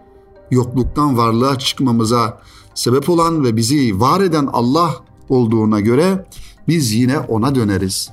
yokluktan 0.51 1.17
varlığa 1.17 1.59
çıkmamıza 1.59 2.41
sebep 2.75 3.09
olan 3.09 3.43
ve 3.43 3.55
bizi 3.55 3.99
var 3.99 4.21
eden 4.21 4.49
Allah 4.53 4.95
olduğuna 5.29 5.79
göre 5.79 6.25
biz 6.67 6.93
yine 6.93 7.19
ona 7.19 7.55
döneriz. 7.55 8.09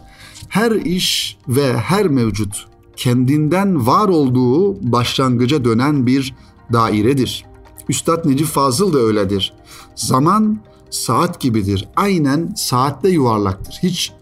Her 0.49 0.71
iş 0.73 1.38
ve 1.49 1.77
her 1.77 2.09
mevcut 2.09 2.66
kendinden 2.97 3.87
var 3.87 4.09
olduğu 4.09 4.93
başlangıca 4.93 5.64
dönen 5.64 6.07
bir 6.07 6.35
dairedir. 6.73 7.45
Üstad 7.88 8.27
Necip 8.27 8.47
Fazıl 8.47 8.93
da 8.93 8.99
öyledir. 8.99 9.53
Zaman 9.95 10.61
saat 10.90 11.40
gibidir. 11.40 11.88
Aynen 11.97 12.55
saatte 12.57 13.09
yuvarlaktır. 13.09 13.79
Hiç 13.83 14.12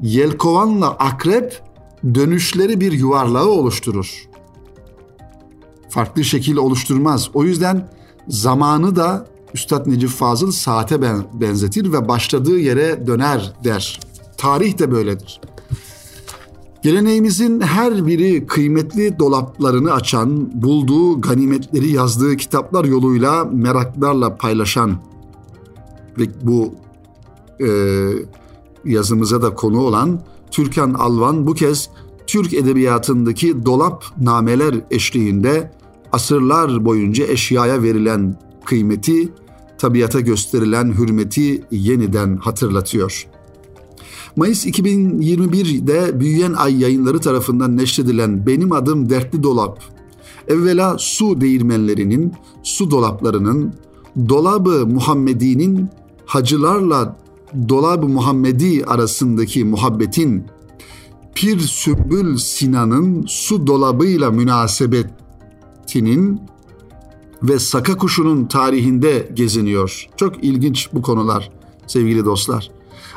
yelkovanla 0.00 0.90
akrep 0.90 1.62
dönüşleri 2.14 2.80
bir 2.80 2.92
yuvarlağı 2.92 3.48
oluşturur. 3.48 4.28
Farklı 5.88 6.24
şekil 6.24 6.56
oluşturmaz. 6.56 7.30
O 7.34 7.44
yüzden 7.44 7.88
zamanı 8.28 8.96
da 8.96 9.26
Üstad 9.54 9.86
Necip 9.86 10.10
Fazıl 10.10 10.52
saate 10.52 11.02
benzetir 11.32 11.92
ve 11.92 12.08
başladığı 12.08 12.58
yere 12.58 13.06
döner 13.06 13.52
der. 13.64 14.00
Tarih 14.36 14.78
de 14.78 14.90
böyledir. 14.90 15.40
Geleneğimizin 16.82 17.60
her 17.60 18.06
biri 18.06 18.46
kıymetli 18.46 19.18
dolaplarını 19.18 19.92
açan, 19.92 20.62
bulduğu 20.62 21.20
ganimetleri 21.20 21.90
yazdığı 21.90 22.36
kitaplar 22.36 22.84
yoluyla 22.84 23.44
meraklarla 23.44 24.36
paylaşan 24.36 24.96
ve 26.18 26.24
bu 26.42 26.74
e, 27.60 27.68
yazımıza 28.88 29.42
da 29.42 29.54
konu 29.54 29.80
olan 29.80 30.20
Türkan 30.50 30.94
Alvan 30.94 31.46
bu 31.46 31.54
kez 31.54 31.90
Türk 32.26 32.54
edebiyatındaki 32.54 33.66
dolap 33.66 34.04
nameler 34.20 34.74
eşliğinde 34.90 35.72
asırlar 36.12 36.84
boyunca 36.84 37.26
eşyaya 37.26 37.82
verilen 37.82 38.38
kıymeti, 38.64 39.28
tabiata 39.78 40.20
gösterilen 40.20 40.92
hürmeti 40.98 41.64
yeniden 41.70 42.36
hatırlatıyor. 42.36 43.26
Mayıs 44.36 44.66
2021'de 44.66 46.20
Büyüyen 46.20 46.52
Ay 46.52 46.80
yayınları 46.80 47.18
tarafından 47.18 47.76
neşredilen 47.76 48.46
Benim 48.46 48.72
Adım 48.72 49.10
Dertli 49.10 49.42
Dolap, 49.42 49.82
evvela 50.48 50.96
su 50.98 51.40
değirmenlerinin, 51.40 52.32
su 52.62 52.90
dolaplarının, 52.90 53.74
dolabı 54.28 54.86
Muhammedi'nin 54.86 55.88
hacılarla 56.26 57.16
dolabı 57.68 58.08
Muhammedi 58.08 58.84
arasındaki 58.84 59.64
muhabbetin, 59.64 60.46
Pir 61.34 61.60
Sümbül 61.60 62.36
Sinan'ın 62.36 63.24
su 63.28 63.66
dolabıyla 63.66 64.30
münasebetinin 64.30 66.40
ve 67.42 67.58
Saka 67.58 67.96
Kuşu'nun 67.96 68.46
tarihinde 68.46 69.30
geziniyor. 69.34 70.06
Çok 70.16 70.44
ilginç 70.44 70.88
bu 70.92 71.02
konular 71.02 71.50
sevgili 71.86 72.24
dostlar. 72.24 72.70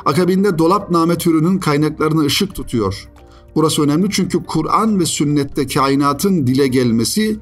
Akabinde 0.05 0.57
dolapname 0.57 1.17
türünün 1.17 1.57
kaynaklarına 1.57 2.21
ışık 2.21 2.55
tutuyor. 2.55 3.09
Burası 3.55 3.81
önemli 3.81 4.07
çünkü 4.11 4.43
Kur'an 4.43 4.99
ve 4.99 5.05
sünnette 5.05 5.67
kainatın 5.67 6.47
dile 6.47 6.67
gelmesi 6.67 7.39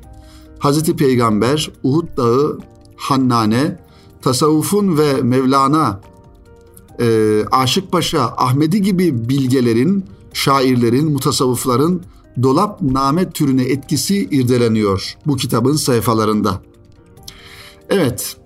Hz. 0.60 0.84
Peygamber, 0.84 1.72
Uhud 1.84 2.18
Dağı, 2.18 2.60
Hannane, 2.96 3.80
tasavvufun 4.22 4.98
ve 4.98 5.22
Mevlana, 5.22 6.02
e, 7.00 7.40
Aşık 7.52 7.92
Paşa, 7.92 8.22
Ahmedi 8.38 8.82
gibi 8.82 9.30
bilgelerin, 9.30 10.06
şairlerin, 10.34 11.12
mutasavvıfların 11.12 12.02
dolap 12.44 12.82
name 12.82 13.30
türüne 13.30 13.64
etkisi 13.64 14.18
irdeleniyor 14.18 15.18
bu 15.26 15.36
kitabın 15.36 15.76
sayfalarında. 15.76 16.62
Evet, 17.90 18.38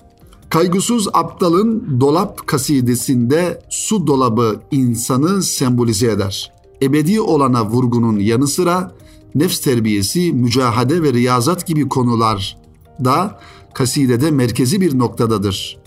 Kaygısız 0.50 1.08
Aptal'ın 1.14 2.00
Dolap 2.00 2.48
kasidesinde 2.48 3.62
su 3.70 4.08
dolabı 4.08 4.62
insanı 4.72 5.44
sembolize 5.44 6.12
eder. 6.12 6.54
Ebedi 6.82 7.22
olana 7.22 7.66
vurgunun 7.66 8.20
yanı 8.20 8.48
sıra 8.48 8.92
nefs 9.36 9.60
terbiyesi, 9.60 10.34
mücahade 10.34 11.04
ve 11.04 11.14
riyazat 11.14 11.68
gibi 11.68 11.90
konular 11.90 12.58
da 13.06 13.40
kasidede 13.74 14.32
merkezi 14.32 14.82
bir 14.82 15.00
noktadadır. 15.00 15.78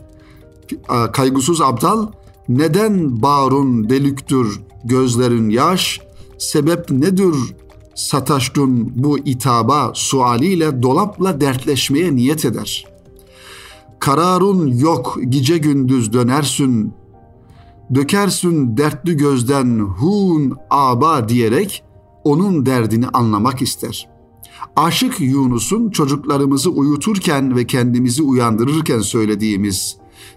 Kaygısız 1.13 1.61
Aptal, 1.61 2.07
neden 2.49 3.23
bağrun 3.23 3.89
delüktür 3.89 4.61
gözlerin 4.85 5.49
yaş, 5.49 6.01
sebep 6.39 6.91
nedir 6.91 7.35
sataştun 7.95 8.93
bu 8.95 9.19
itaba 9.19 9.93
sualiyle 9.95 10.83
dolapla 10.83 11.41
dertleşmeye 11.41 12.17
niyet 12.17 12.45
eder.'' 12.45 12.97
Kararun 13.99 14.67
yok 14.67 15.19
gece 15.29 15.59
gündüz 15.59 16.13
dönersün, 16.13 16.93
dökersün 17.95 18.77
dertli 18.77 19.17
gözden 19.17 19.79
hun 19.79 20.55
aba 20.71 21.29
diyerek 21.29 21.85
onun 22.25 22.67
derdini 22.67 23.09
anlamak 23.09 23.63
ister. 23.63 24.09
Aşık 24.77 25.21
Yunus'un 25.21 25.91
çocuklarımızı 25.91 26.71
uyuturken 26.71 27.57
ve 27.57 27.67
kendimizi 27.67 28.23
uyandırırken 28.23 29.01
söylediğimiz 29.01 29.97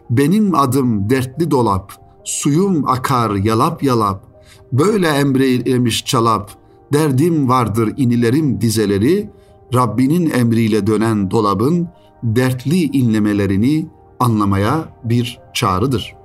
benim 0.10 0.56
adım 0.56 1.10
dertli 1.10 1.52
dolap, 1.52 1.93
suyum 2.23 2.88
akar 2.88 3.36
yalap 3.36 3.84
yalap, 3.84 4.23
böyle 4.71 5.08
emreylemiş 5.08 6.06
çalap, 6.06 6.52
derdim 6.93 7.49
vardır 7.49 7.93
inilerim 7.97 8.62
dizeleri, 8.62 9.30
Rabbinin 9.73 10.30
emriyle 10.30 10.88
dönen 10.88 11.32
dolabın 11.32 11.88
dertli 12.23 12.84
inlemelerini 12.84 13.88
anlamaya 14.19 14.89
bir 15.04 15.39
çağrıdır. 15.54 16.15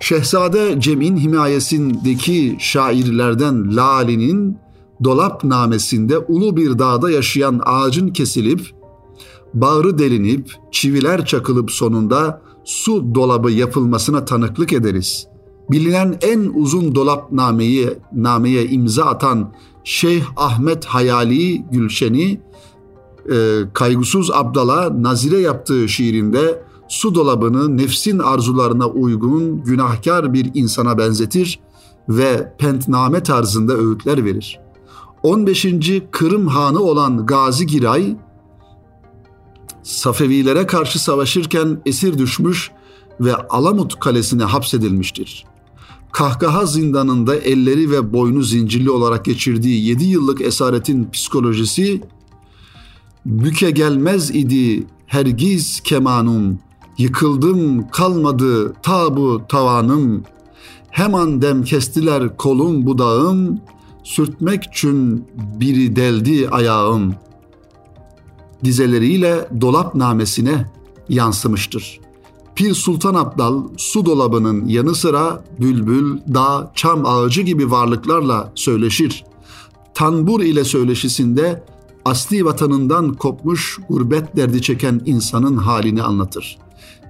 Şehzade 0.00 0.80
Cem'in 0.80 1.16
himayesindeki 1.16 2.56
şairlerden 2.58 3.76
Lali'nin 3.76 4.58
dolap 5.04 5.44
namesinde 5.44 6.18
ulu 6.18 6.56
bir 6.56 6.78
dağda 6.78 7.10
yaşayan 7.10 7.60
ağacın 7.64 8.08
kesilip, 8.08 8.74
bağrı 9.54 9.98
delinip, 9.98 10.52
çiviler 10.72 11.26
çakılıp 11.26 11.70
sonunda 11.70 12.42
su 12.64 13.14
dolabı 13.14 13.50
yapılmasına 13.50 14.24
tanıklık 14.24 14.72
ederiz. 14.72 15.26
Bilinen 15.70 16.18
en 16.22 16.52
uzun 16.54 16.94
dolap 16.94 17.32
nameyi, 17.32 17.90
nameye 18.12 18.66
imza 18.66 19.04
atan 19.04 19.52
Şeyh 19.84 20.24
Ahmet 20.36 20.84
Hayali 20.84 21.62
Gülşen'i 21.70 22.40
e, 23.32 23.60
Kaygısız 23.72 24.30
Abdal'a 24.30 25.02
Nazire 25.02 25.38
yaptığı 25.38 25.88
şiirinde 25.88 26.62
su 26.88 27.14
dolabını 27.14 27.76
nefsin 27.76 28.18
arzularına 28.18 28.88
uygun 28.88 29.62
günahkar 29.62 30.32
bir 30.32 30.50
insana 30.54 30.98
benzetir 30.98 31.60
ve 32.08 32.54
pentname 32.58 33.22
tarzında 33.22 33.76
öğütler 33.76 34.24
verir. 34.24 34.60
15. 35.22 35.66
Kırım 36.10 36.46
Hanı 36.46 36.80
olan 36.80 37.26
Gazi 37.26 37.66
Giray, 37.66 38.16
Safevilere 39.84 40.66
karşı 40.66 41.02
savaşırken 41.02 41.82
esir 41.86 42.18
düşmüş 42.18 42.70
ve 43.20 43.34
Alamut 43.34 44.00
Kalesi'ne 44.00 44.44
hapsedilmiştir. 44.44 45.44
Kahkaha 46.12 46.66
zindanında 46.66 47.36
elleri 47.36 47.90
ve 47.90 48.12
boynu 48.12 48.42
zincirli 48.42 48.90
olarak 48.90 49.24
geçirdiği 49.24 49.86
7 49.86 50.04
yıllık 50.04 50.40
esaretin 50.40 51.10
psikolojisi 51.10 52.00
Büke 53.26 53.70
gelmez 53.70 54.30
idi 54.30 54.86
hergiz 55.06 55.80
kemanım, 55.80 56.58
Yıkıldım 56.98 57.88
kalmadı 57.88 58.72
tabu 58.82 59.42
tavanım, 59.48 60.24
Hemen 60.90 61.42
dem 61.42 61.64
kestiler 61.64 62.36
kolum 62.36 62.86
budağım, 62.86 63.60
Sürtmek 64.04 64.72
çün 64.72 65.26
biri 65.60 65.96
deldi 65.96 66.48
ayağım. 66.48 67.14
Dizeleriyle 68.64 69.48
dolap 69.60 69.94
namesine 69.94 70.70
yansımıştır. 71.08 72.00
Pir 72.54 72.74
Sultan 72.74 73.14
Abdal 73.14 73.62
su 73.76 74.06
dolabının 74.06 74.66
yanı 74.66 74.94
sıra 74.94 75.44
bülbül, 75.60 76.18
dağ, 76.34 76.72
çam 76.74 77.06
ağacı 77.06 77.42
gibi 77.42 77.70
varlıklarla 77.70 78.52
söyleşir. 78.54 79.24
Tanbur 79.94 80.40
ile 80.40 80.64
söyleşisinde 80.64 81.64
asli 82.04 82.44
vatanından 82.44 83.12
kopmuş 83.12 83.78
gurbet 83.88 84.36
derdi 84.36 84.62
çeken 84.62 85.00
insanın 85.06 85.56
halini 85.56 86.02
anlatır. 86.02 86.58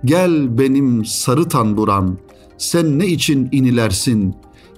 Gel 0.04 0.58
benim 0.58 1.04
sarı 1.04 1.48
tanburam, 1.48 2.16
sen 2.58 2.98
ne 2.98 3.06
için 3.06 3.48
inilersin? 3.52 4.34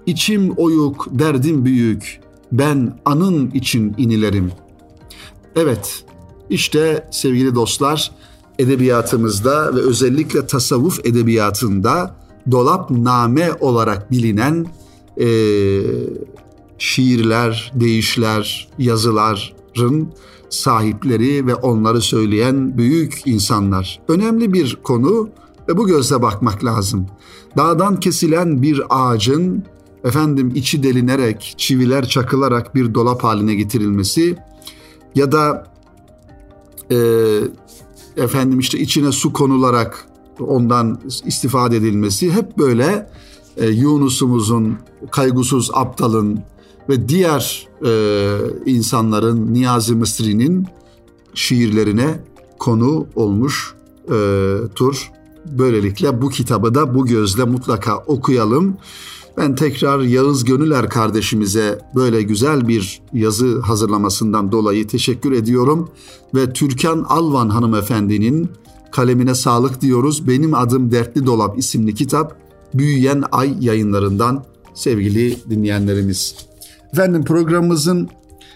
İçim 0.06 0.50
oyuk, 0.50 1.06
derdim 1.10 1.64
büyük, 1.64 2.20
ben 2.52 3.00
anın 3.04 3.50
için 3.50 3.94
inilerim. 3.98 4.52
Evet, 5.56 6.05
işte 6.50 7.09
sevgili 7.11 7.54
dostlar, 7.54 8.11
edebiyatımızda 8.59 9.76
ve 9.76 9.80
özellikle 9.80 10.46
tasavvuf 10.46 11.06
edebiyatında 11.06 12.14
dolap 12.50 12.90
name 12.90 13.52
olarak 13.61 14.11
bilinen 14.11 14.66
e, 15.20 15.28
şiirler, 16.78 17.72
deyişler, 17.74 18.68
yazıların 18.78 20.09
sahipleri 20.50 21.46
ve 21.46 21.54
onları 21.54 22.00
söyleyen 22.00 22.78
büyük 22.78 23.22
insanlar. 23.24 24.00
Önemli 24.09 24.52
bir 24.52 24.78
konu 24.82 25.28
ve 25.68 25.76
bu 25.76 25.87
gözle 25.87 26.22
bakmak 26.22 26.64
lazım. 26.64 27.06
Dağdan 27.56 28.00
kesilen 28.00 28.62
bir 28.62 28.82
ağacın 28.90 29.64
efendim 30.04 30.52
içi 30.54 30.82
delinerek, 30.82 31.54
çiviler 31.56 32.09
çakılarak 32.09 32.74
bir 32.74 32.94
dolap 32.94 33.24
haline 33.24 33.54
getirilmesi 33.54 34.37
ya 35.14 35.32
da 35.32 35.75
e, 36.90 36.96
efendim 38.16 38.59
işte 38.59 38.79
içine 38.79 39.12
su 39.12 39.33
konularak 39.33 40.09
ondan 40.40 41.01
istifade 41.27 41.77
edilmesi 41.77 42.33
hep 42.33 42.59
böyle 42.59 43.11
e, 43.57 43.66
Yunus'umuzun, 43.66 44.79
kaygısız 45.11 45.70
aptalın 45.75 46.40
ve 46.88 47.09
diğer 47.09 47.68
e, 47.87 47.90
insanların 48.66 49.55
Niyazi 49.55 49.94
Mısri'nin 49.94 50.66
şiirlerine 51.35 52.20
konu 52.59 53.07
olmuş 53.14 53.75
e, 54.12 54.16
tur. 54.75 55.11
Böylelikle 55.59 56.22
bu 56.22 56.28
kitabı 56.28 56.74
da 56.74 56.94
bu 56.94 57.06
gözle 57.06 57.44
mutlaka 57.44 57.96
okuyalım. 57.96 58.76
Ben 59.37 59.54
tekrar 59.54 60.00
Yağız 60.00 60.44
Gönüler 60.44 60.88
kardeşimize 60.88 61.78
böyle 61.94 62.22
güzel 62.22 62.68
bir 62.68 63.00
yazı 63.12 63.61
hazırlamasından 63.61 64.52
dolayı 64.52 64.87
teşekkür 64.87 65.32
ediyorum. 65.32 65.90
Ve 66.35 66.52
Türkan 66.52 67.04
Alvan 67.09 67.48
hanımefendinin 67.48 68.48
kalemine 68.92 69.35
sağlık 69.35 69.80
diyoruz. 69.80 70.28
Benim 70.28 70.54
Adım 70.54 70.92
Dertli 70.92 71.26
Dolap 71.26 71.59
isimli 71.59 71.94
kitap 71.94 72.37
Büyüyen 72.74 73.24
Ay 73.32 73.56
yayınlarından 73.61 74.44
sevgili 74.74 75.37
dinleyenlerimiz. 75.50 76.35
Efendim 76.92 77.24
programımızın 77.24 78.09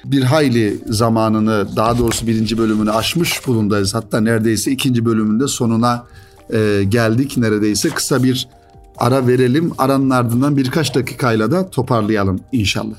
bir 0.05 0.23
hayli 0.23 0.79
zamanını 0.87 1.69
daha 1.77 1.99
doğrusu 1.99 2.27
birinci 2.27 2.59
bölümünü 2.59 2.91
aşmış 2.91 3.47
bulundayız. 3.47 3.95
Hatta 3.95 4.21
neredeyse 4.21 4.71
ikinci 4.71 5.05
bölümünde 5.05 5.49
sonuna 5.49 6.07
e, 6.53 6.85
geldik 6.85 7.37
neredeyse. 7.37 7.89
Kısa 7.89 8.23
bir 8.23 8.49
ara 8.97 9.27
verelim. 9.27 9.73
Aranın 9.79 10.11
ardından 10.11 10.57
birkaç 10.57 10.95
dakikayla 10.95 11.51
da 11.51 11.71
toparlayalım 11.71 12.41
inşallah. 12.53 12.97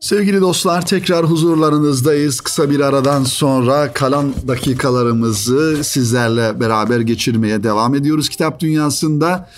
Sevgili 0.00 0.40
dostlar 0.40 0.86
tekrar 0.86 1.26
huzurlarınızdayız. 1.26 2.40
Kısa 2.40 2.70
bir 2.70 2.80
aradan 2.80 3.24
sonra 3.24 3.92
kalan 3.92 4.34
dakikalarımızı 4.48 5.84
sizlerle 5.84 6.60
beraber 6.60 7.00
geçirmeye 7.00 7.62
devam 7.62 7.94
ediyoruz 7.94 8.28
kitap 8.28 8.60
dünyasında. 8.60 9.48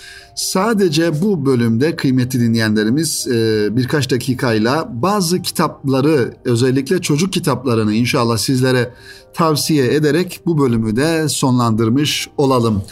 Sadece 0.40 1.22
bu 1.22 1.46
bölümde 1.46 1.96
kıymetli 1.96 2.40
dinleyenlerimiz 2.40 3.28
e, 3.28 3.68
birkaç 3.76 4.10
dakikayla 4.10 4.88
bazı 5.02 5.42
kitapları 5.42 6.34
özellikle 6.44 7.00
çocuk 7.00 7.32
kitaplarını 7.32 7.94
inşallah 7.94 8.36
sizlere 8.36 8.90
tavsiye 9.34 9.94
ederek 9.94 10.40
bu 10.46 10.58
bölümü 10.58 10.96
de 10.96 11.28
sonlandırmış 11.28 12.28
olalım. 12.36 12.82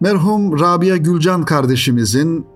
Merhum 0.00 0.60
Rabia 0.60 0.96
Gülcan 0.96 1.44
kardeşimizin 1.44 2.46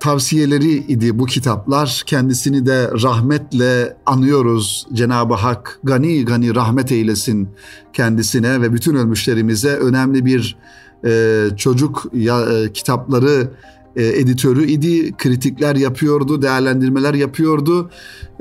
tavsiyeleri 0.00 0.72
idi 0.72 1.18
bu 1.18 1.26
kitaplar. 1.26 2.02
Kendisini 2.06 2.66
de 2.66 2.90
rahmetle 3.02 3.96
anıyoruz. 4.06 4.86
Cenab-ı 4.92 5.34
Hak 5.34 5.80
gani 5.84 6.24
gani 6.24 6.54
rahmet 6.54 6.92
eylesin 6.92 7.48
kendisine 7.92 8.60
ve 8.60 8.72
bütün 8.72 8.94
ölmüşlerimize 8.94 9.76
önemli 9.76 10.24
bir 10.24 10.56
e, 11.04 11.46
çocuk 11.56 12.04
ya, 12.12 12.40
e, 12.40 12.72
kitapları 12.72 13.50
e, 13.96 14.04
editörü 14.06 14.66
idi. 14.66 15.12
Kritikler 15.12 15.76
yapıyordu, 15.76 16.42
değerlendirmeler 16.42 17.14
yapıyordu. 17.14 17.90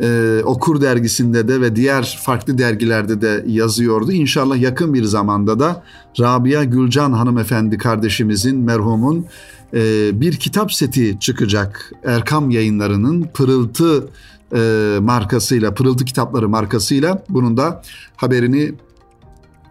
E, 0.01 0.39
Okur 0.43 0.81
dergisinde 0.81 1.47
de 1.47 1.61
ve 1.61 1.75
diğer 1.75 2.19
farklı 2.23 2.57
dergilerde 2.57 3.21
de 3.21 3.43
yazıyordu. 3.47 4.11
İnşallah 4.11 4.57
yakın 4.57 4.93
bir 4.93 5.03
zamanda 5.03 5.59
da 5.59 5.83
Rabia 6.19 6.63
Gülcan 6.63 7.11
hanımefendi 7.11 7.77
kardeşimizin, 7.77 8.57
merhumun 8.57 9.25
e, 9.73 10.11
bir 10.21 10.33
kitap 10.37 10.73
seti 10.73 11.19
çıkacak. 11.19 11.91
Erkam 12.03 12.49
yayınlarının 12.49 13.27
Pırıltı 13.33 14.07
e, 14.55 14.97
markasıyla, 15.01 15.73
Pırıltı 15.73 16.05
kitapları 16.05 16.49
markasıyla 16.49 17.23
bunun 17.29 17.57
da 17.57 17.81
haberini 18.15 18.73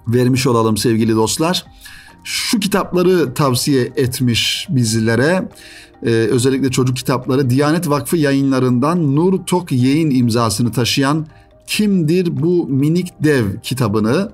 vermiş 0.08 0.46
olalım 0.46 0.76
sevgili 0.76 1.14
dostlar 1.16 1.64
şu 2.24 2.61
kitapları 2.61 3.35
tavsiye 3.35 3.92
etmiş 3.96 4.66
bizlere. 4.70 5.48
Ee, 6.06 6.11
özellikle 6.11 6.70
çocuk 6.70 6.96
kitapları 6.96 7.50
Diyanet 7.50 7.88
Vakfı 7.88 8.16
yayınlarından 8.16 9.16
Nur 9.16 9.46
Tok 9.46 9.72
Yayın 9.72 10.11
imzasını 10.11 10.72
taşıyan 10.72 11.26
Kimdir 11.66 12.42
Bu 12.42 12.66
Minik 12.66 13.08
Dev 13.20 13.44
kitabını 13.62 14.32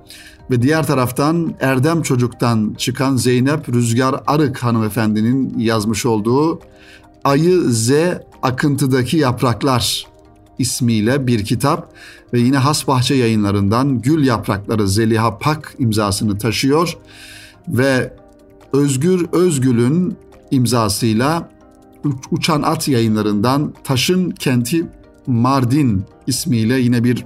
ve 0.51 0.61
diğer 0.61 0.87
taraftan 0.87 1.55
Erdem 1.59 2.01
Çocuk'tan 2.01 2.75
çıkan 2.77 3.15
Zeynep 3.15 3.69
Rüzgar 3.69 4.23
Arık 4.27 4.57
hanımefendinin 4.57 5.59
yazmış 5.59 6.05
olduğu 6.05 6.59
Ayı 7.23 7.61
Z 7.61 7.91
Akıntıdaki 8.41 9.17
Yapraklar 9.17 10.07
ismiyle 10.59 11.27
bir 11.27 11.45
kitap 11.45 11.93
ve 12.33 12.39
yine 12.39 12.57
Hasbahçe 12.57 13.15
yayınlarından 13.15 14.01
Gül 14.01 14.25
Yaprakları 14.25 14.87
Zeliha 14.87 15.37
Pak 15.37 15.75
imzasını 15.79 16.37
taşıyor 16.37 16.97
ve 17.69 18.13
Özgür 18.73 19.25
Özgül'ün 19.31 20.17
imzasıyla 20.51 21.49
Uçan 22.31 22.61
At 22.61 22.87
yayınlarından 22.87 23.73
Taşın 23.83 24.29
Kenti 24.29 24.85
Mardin 25.27 26.03
ismiyle 26.27 26.79
yine 26.79 27.03
bir 27.03 27.25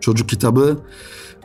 çocuk 0.00 0.28
kitabı 0.28 0.78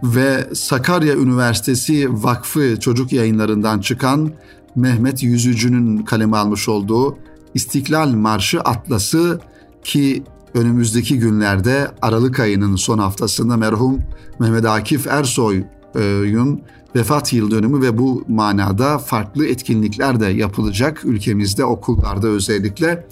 ve 0.04 0.50
Sakarya 0.54 1.16
Üniversitesi 1.16 2.24
Vakfı 2.24 2.80
çocuk 2.80 3.12
yayınlarından 3.14 3.80
çıkan 3.80 4.32
Mehmet 4.76 5.24
Yüzücü'nün 5.24 5.98
kaleme 5.98 6.38
almış 6.38 6.70
olduğu 6.70 7.18
İstiklal 7.54 8.10
Marşı 8.10 8.62
Atlası 8.62 9.40
ki 9.84 10.24
önümüzdeki 10.54 11.20
günlerde 11.20 11.92
Aralık 12.02 12.40
ayının 12.40 12.76
son 12.76 12.98
haftasında 12.98 13.58
merhum 13.58 14.00
Mehmet 14.40 14.66
Akif 14.66 15.08
Ersoy'un 15.08 16.62
vefat 16.96 17.34
yıl 17.34 17.52
dönümü 17.52 17.82
ve 17.82 17.98
bu 17.98 18.24
manada 18.28 18.98
farklı 18.98 19.48
etkinlikler 19.48 20.20
de 20.20 20.26
yapılacak 20.26 21.06
ülkemizde 21.06 21.66
okullarda 21.66 22.28
özellikle. 22.28 23.08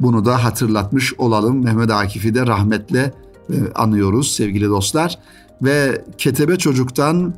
Bunu 0.00 0.24
da 0.24 0.44
hatırlatmış 0.44 1.14
olalım. 1.18 1.64
Mehmet 1.64 1.90
Akif'i 1.90 2.34
de 2.34 2.46
rahmetle 2.46 3.12
e, 3.50 3.54
anıyoruz 3.74 4.32
sevgili 4.32 4.68
dostlar. 4.68 5.18
Ve 5.62 6.04
Ketebe 6.18 6.56
Çocuk'tan 6.56 7.34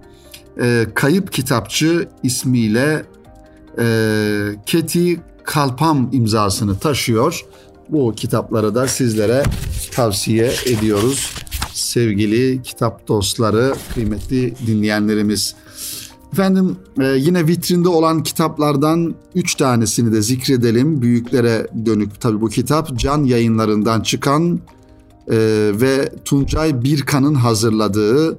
e, 0.63 0.87
Kayıp 0.95 1.33
Kitapçı 1.33 2.09
ismiyle 2.23 3.05
e, 3.79 3.87
Keti 4.67 5.21
Kalpam 5.45 6.09
imzasını 6.13 6.79
taşıyor. 6.79 7.45
Bu 7.89 8.15
kitapları 8.17 8.75
da 8.75 8.89
sizlere 8.89 9.43
tavsiye 9.93 10.53
ediyoruz 10.67 11.35
sevgili 11.81 12.63
kitap 12.63 13.09
dostları, 13.09 13.75
kıymetli 13.95 14.55
dinleyenlerimiz. 14.67 15.55
Efendim 16.33 16.77
e, 17.01 17.07
yine 17.07 17.47
vitrinde 17.47 17.89
olan 17.89 18.23
kitaplardan 18.23 19.15
üç 19.35 19.55
tanesini 19.55 20.13
de 20.13 20.23
zikredelim. 20.23 21.03
Büyüklere 21.03 21.67
dönük 21.87 22.21
tabi 22.21 22.41
bu 22.41 22.49
kitap. 22.49 22.99
Can 22.99 23.25
yayınlarından 23.25 24.01
çıkan 24.01 24.61
e, 25.31 25.37
ve 25.75 26.13
Tuncay 26.25 26.83
Birkan'ın 26.83 27.35
hazırladığı 27.35 28.39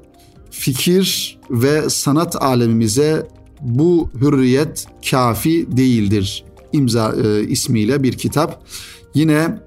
fikir 0.52 1.40
ve 1.50 1.90
sanat 1.90 2.44
alemimize 2.44 3.28
bu 3.62 4.10
hürriyet 4.22 4.86
kafi 5.10 5.78
değildir 5.78 6.46
imza 6.74 7.16
e, 7.24 7.44
ismiyle 7.44 8.04
bir 8.04 8.14
kitap. 8.14 8.64
Yine 9.14 9.60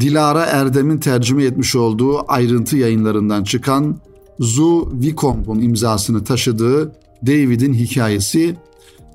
Dilara 0.00 0.44
Erdem'in 0.44 0.98
tercüme 0.98 1.44
etmiş 1.44 1.76
olduğu 1.76 2.32
ayrıntı 2.32 2.76
yayınlarından 2.76 3.44
çıkan 3.44 4.00
Zu 4.40 4.88
Vicomb'un 4.92 5.60
imzasını 5.60 6.24
taşıdığı 6.24 6.92
David'in 7.26 7.74
hikayesi 7.74 8.56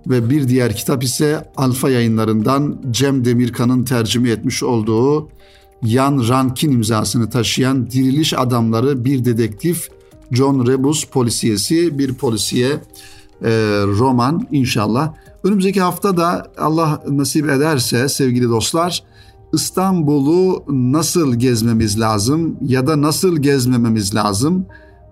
ve 0.07 0.29
bir 0.29 0.47
diğer 0.47 0.75
kitap 0.75 1.03
ise 1.03 1.51
Alfa 1.57 1.89
yayınlarından 1.89 2.81
Cem 2.91 3.25
Demirkan'ın 3.25 3.83
tercüme 3.83 4.29
etmiş 4.29 4.63
olduğu 4.63 5.29
Yan 5.83 6.27
Rankin 6.29 6.71
imzasını 6.71 7.29
taşıyan 7.29 7.91
Diriliş 7.91 8.33
Adamları 8.33 9.05
bir 9.05 9.25
dedektif 9.25 9.89
John 10.31 10.67
Rebus 10.67 11.05
polisiyesi 11.05 11.99
bir 11.99 12.13
polisiye 12.13 12.69
e, 13.41 13.49
roman 13.87 14.47
inşallah. 14.51 15.13
Önümüzdeki 15.43 15.81
hafta 15.81 16.17
da 16.17 16.51
Allah 16.57 17.03
nasip 17.09 17.49
ederse 17.49 18.09
sevgili 18.09 18.49
dostlar 18.49 19.03
İstanbul'u 19.53 20.63
nasıl 20.67 21.35
gezmemiz 21.35 21.99
lazım 21.99 22.57
ya 22.61 22.87
da 22.87 23.01
nasıl 23.01 23.37
gezmememiz 23.37 24.15
lazım 24.15 24.65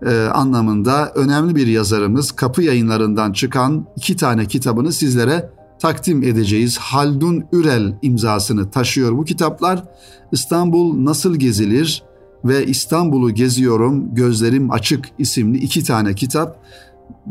e, 0.05 0.25
anlamında 0.25 1.11
önemli 1.15 1.55
bir 1.55 1.67
yazarımız 1.67 2.31
Kapı 2.31 2.63
Yayınlarından 2.63 3.33
çıkan 3.33 3.85
iki 3.95 4.15
tane 4.15 4.45
kitabını 4.45 4.93
sizlere 4.93 5.49
takdim 5.79 6.23
edeceğiz. 6.23 6.77
Haldun 6.77 7.43
Ürel 7.51 7.97
imzasını 8.01 8.71
taşıyor 8.71 9.17
bu 9.17 9.25
kitaplar. 9.25 9.83
İstanbul 10.31 11.05
Nasıl 11.05 11.35
Gezilir 11.35 12.03
ve 12.45 12.65
İstanbul'u 12.65 13.31
Geziyorum 13.31 14.15
Gözlerim 14.15 14.71
Açık 14.71 15.05
isimli 15.17 15.57
iki 15.57 15.83
tane 15.83 16.15
kitap. 16.15 16.59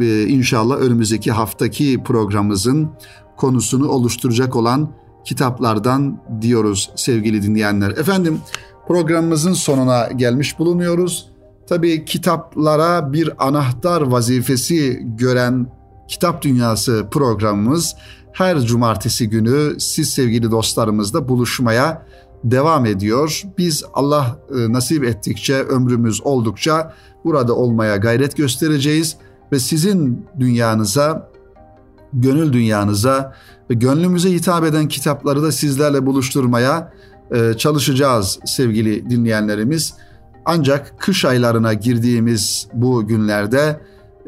Ee, 0.00 0.22
inşallah 0.22 0.76
önümüzdeki 0.76 1.32
haftaki 1.32 2.02
programımızın 2.04 2.90
konusunu 3.36 3.88
oluşturacak 3.88 4.56
olan 4.56 4.88
kitaplardan 5.24 6.20
diyoruz 6.40 6.90
sevgili 6.96 7.42
dinleyenler. 7.42 7.90
Efendim 7.90 8.40
programımızın 8.88 9.52
sonuna 9.52 10.08
gelmiş 10.16 10.58
bulunuyoruz. 10.58 11.30
Tabii 11.68 12.04
kitaplara 12.04 13.12
bir 13.12 13.46
anahtar 13.46 14.02
vazifesi 14.02 15.02
gören 15.02 15.66
Kitap 16.08 16.42
Dünyası 16.42 17.06
programımız 17.10 17.96
her 18.32 18.60
cumartesi 18.60 19.28
günü 19.28 19.80
siz 19.80 20.10
sevgili 20.10 20.50
dostlarımızla 20.50 21.28
buluşmaya 21.28 22.06
devam 22.44 22.86
ediyor. 22.86 23.42
Biz 23.58 23.84
Allah 23.94 24.38
e, 24.50 24.72
nasip 24.72 25.04
ettikçe, 25.04 25.62
ömrümüz 25.62 26.20
oldukça 26.22 26.94
burada 27.24 27.54
olmaya 27.54 27.96
gayret 27.96 28.36
göstereceğiz 28.36 29.16
ve 29.52 29.58
sizin 29.58 30.26
dünyanıza, 30.40 31.30
gönül 32.12 32.52
dünyanıza 32.52 33.34
ve 33.70 33.74
gönlümüze 33.74 34.32
hitap 34.32 34.64
eden 34.64 34.88
kitapları 34.88 35.42
da 35.42 35.52
sizlerle 35.52 36.06
buluşturmaya 36.06 36.92
e, 37.30 37.54
çalışacağız 37.54 38.38
sevgili 38.44 39.10
dinleyenlerimiz. 39.10 39.94
Ancak 40.44 40.94
kış 40.98 41.24
aylarına 41.24 41.74
girdiğimiz 41.74 42.68
bu 42.72 43.06
günlerde 43.06 43.80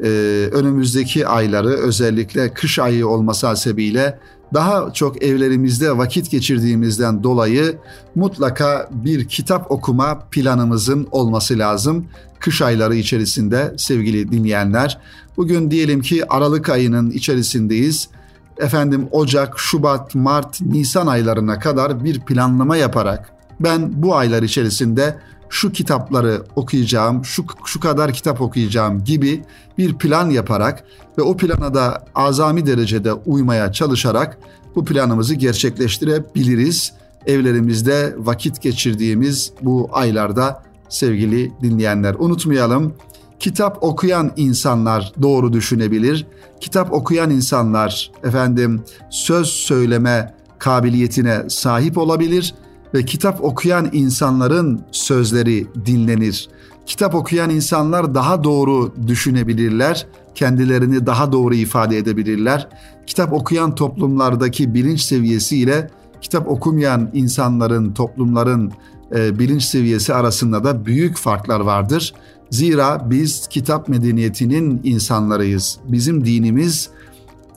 e, 0.03 0.09
önümüzdeki 0.51 1.27
ayları 1.27 1.69
özellikle 1.69 2.53
kış 2.53 2.79
ayı 2.79 3.07
olması 3.07 3.47
hasebiyle 3.47 4.19
daha 4.53 4.93
çok 4.93 5.23
evlerimizde 5.23 5.97
vakit 5.97 6.31
geçirdiğimizden 6.31 7.23
dolayı 7.23 7.77
mutlaka 8.15 8.89
bir 8.91 9.27
kitap 9.27 9.71
okuma 9.71 10.19
planımızın 10.31 11.07
olması 11.11 11.59
lazım. 11.59 12.05
Kış 12.39 12.61
ayları 12.61 12.95
içerisinde 12.95 13.73
sevgili 13.77 14.31
dinleyenler. 14.31 14.97
Bugün 15.37 15.71
diyelim 15.71 16.01
ki 16.01 16.25
Aralık 16.29 16.69
ayının 16.69 17.11
içerisindeyiz. 17.11 18.09
Efendim 18.57 19.07
Ocak, 19.11 19.59
Şubat, 19.59 20.15
Mart, 20.15 20.61
Nisan 20.61 21.07
aylarına 21.07 21.59
kadar 21.59 22.03
bir 22.03 22.19
planlama 22.19 22.77
yaparak 22.77 23.31
ben 23.59 24.03
bu 24.03 24.15
aylar 24.15 24.43
içerisinde 24.43 25.15
şu 25.51 25.71
kitapları 25.71 26.43
okuyacağım, 26.55 27.25
şu, 27.25 27.45
şu 27.65 27.79
kadar 27.79 28.13
kitap 28.13 28.41
okuyacağım 28.41 29.03
gibi 29.03 29.43
bir 29.77 29.97
plan 29.97 30.29
yaparak 30.29 30.83
ve 31.17 31.21
o 31.21 31.37
plana 31.37 31.73
da 31.73 32.05
azami 32.15 32.65
derecede 32.65 33.13
uymaya 33.13 33.71
çalışarak 33.71 34.37
bu 34.75 34.85
planımızı 34.85 35.35
gerçekleştirebiliriz. 35.35 36.93
Evlerimizde 37.25 38.15
vakit 38.17 38.61
geçirdiğimiz 38.61 39.51
bu 39.61 39.89
aylarda 39.91 40.63
sevgili 40.89 41.51
dinleyenler 41.61 42.15
unutmayalım. 42.19 42.93
Kitap 43.39 43.83
okuyan 43.83 44.31
insanlar 44.35 45.13
doğru 45.21 45.53
düşünebilir. 45.53 46.27
Kitap 46.61 46.93
okuyan 46.93 47.29
insanlar 47.29 48.11
efendim 48.23 48.83
söz 49.09 49.47
söyleme 49.47 50.33
kabiliyetine 50.59 51.49
sahip 51.49 51.97
olabilir 51.97 52.53
ve 52.93 53.05
kitap 53.05 53.43
okuyan 53.43 53.89
insanların 53.91 54.81
sözleri 54.91 55.67
dinlenir. 55.85 56.49
Kitap 56.85 57.15
okuyan 57.15 57.49
insanlar 57.49 58.15
daha 58.15 58.43
doğru 58.43 58.93
düşünebilirler, 59.07 60.07
kendilerini 60.35 61.05
daha 61.05 61.31
doğru 61.31 61.55
ifade 61.55 61.97
edebilirler. 61.97 62.67
Kitap 63.07 63.33
okuyan 63.33 63.75
toplumlardaki 63.75 64.73
bilinç 64.73 65.01
seviyesi 65.01 65.57
ile 65.57 65.89
kitap 66.21 66.47
okumayan 66.47 67.09
insanların, 67.13 67.93
toplumların 67.93 68.71
e, 69.15 69.39
bilinç 69.39 69.63
seviyesi 69.63 70.13
arasında 70.13 70.63
da 70.63 70.85
büyük 70.85 71.17
farklar 71.17 71.59
vardır. 71.59 72.13
Zira 72.49 73.09
biz 73.09 73.47
kitap 73.47 73.87
medeniyetinin 73.87 74.81
insanlarıyız. 74.83 75.77
Bizim 75.87 76.25
dinimiz 76.25 76.89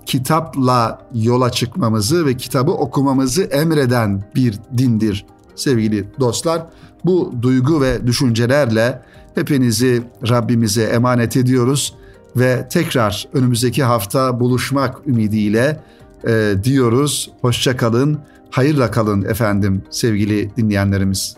kitapla 0.07 1.09
yola 1.15 1.51
çıkmamızı 1.51 2.27
ve 2.27 2.37
kitabı 2.37 2.71
okumamızı 2.73 3.43
emreden 3.43 4.25
bir 4.35 4.59
dindir 4.79 5.27
sevgili 5.55 6.09
dostlar. 6.21 6.67
Bu 7.05 7.35
duygu 7.43 7.81
ve 7.81 8.07
düşüncelerle 8.07 9.03
hepinizi 9.35 10.03
Rabbimize 10.29 10.83
emanet 10.83 11.37
ediyoruz 11.37 11.95
ve 12.37 12.69
tekrar 12.71 13.29
önümüzdeki 13.33 13.85
hafta 13.85 14.41
buluşmak 14.41 15.07
ümidiyle 15.07 15.81
e, 16.29 16.55
diyoruz. 16.65 17.31
Hoşça 17.41 17.77
kalın, 17.77 18.19
hayırla 18.51 18.91
kalın 18.91 19.23
efendim 19.23 19.83
sevgili 19.91 20.57
dinleyenlerimiz. 20.57 21.37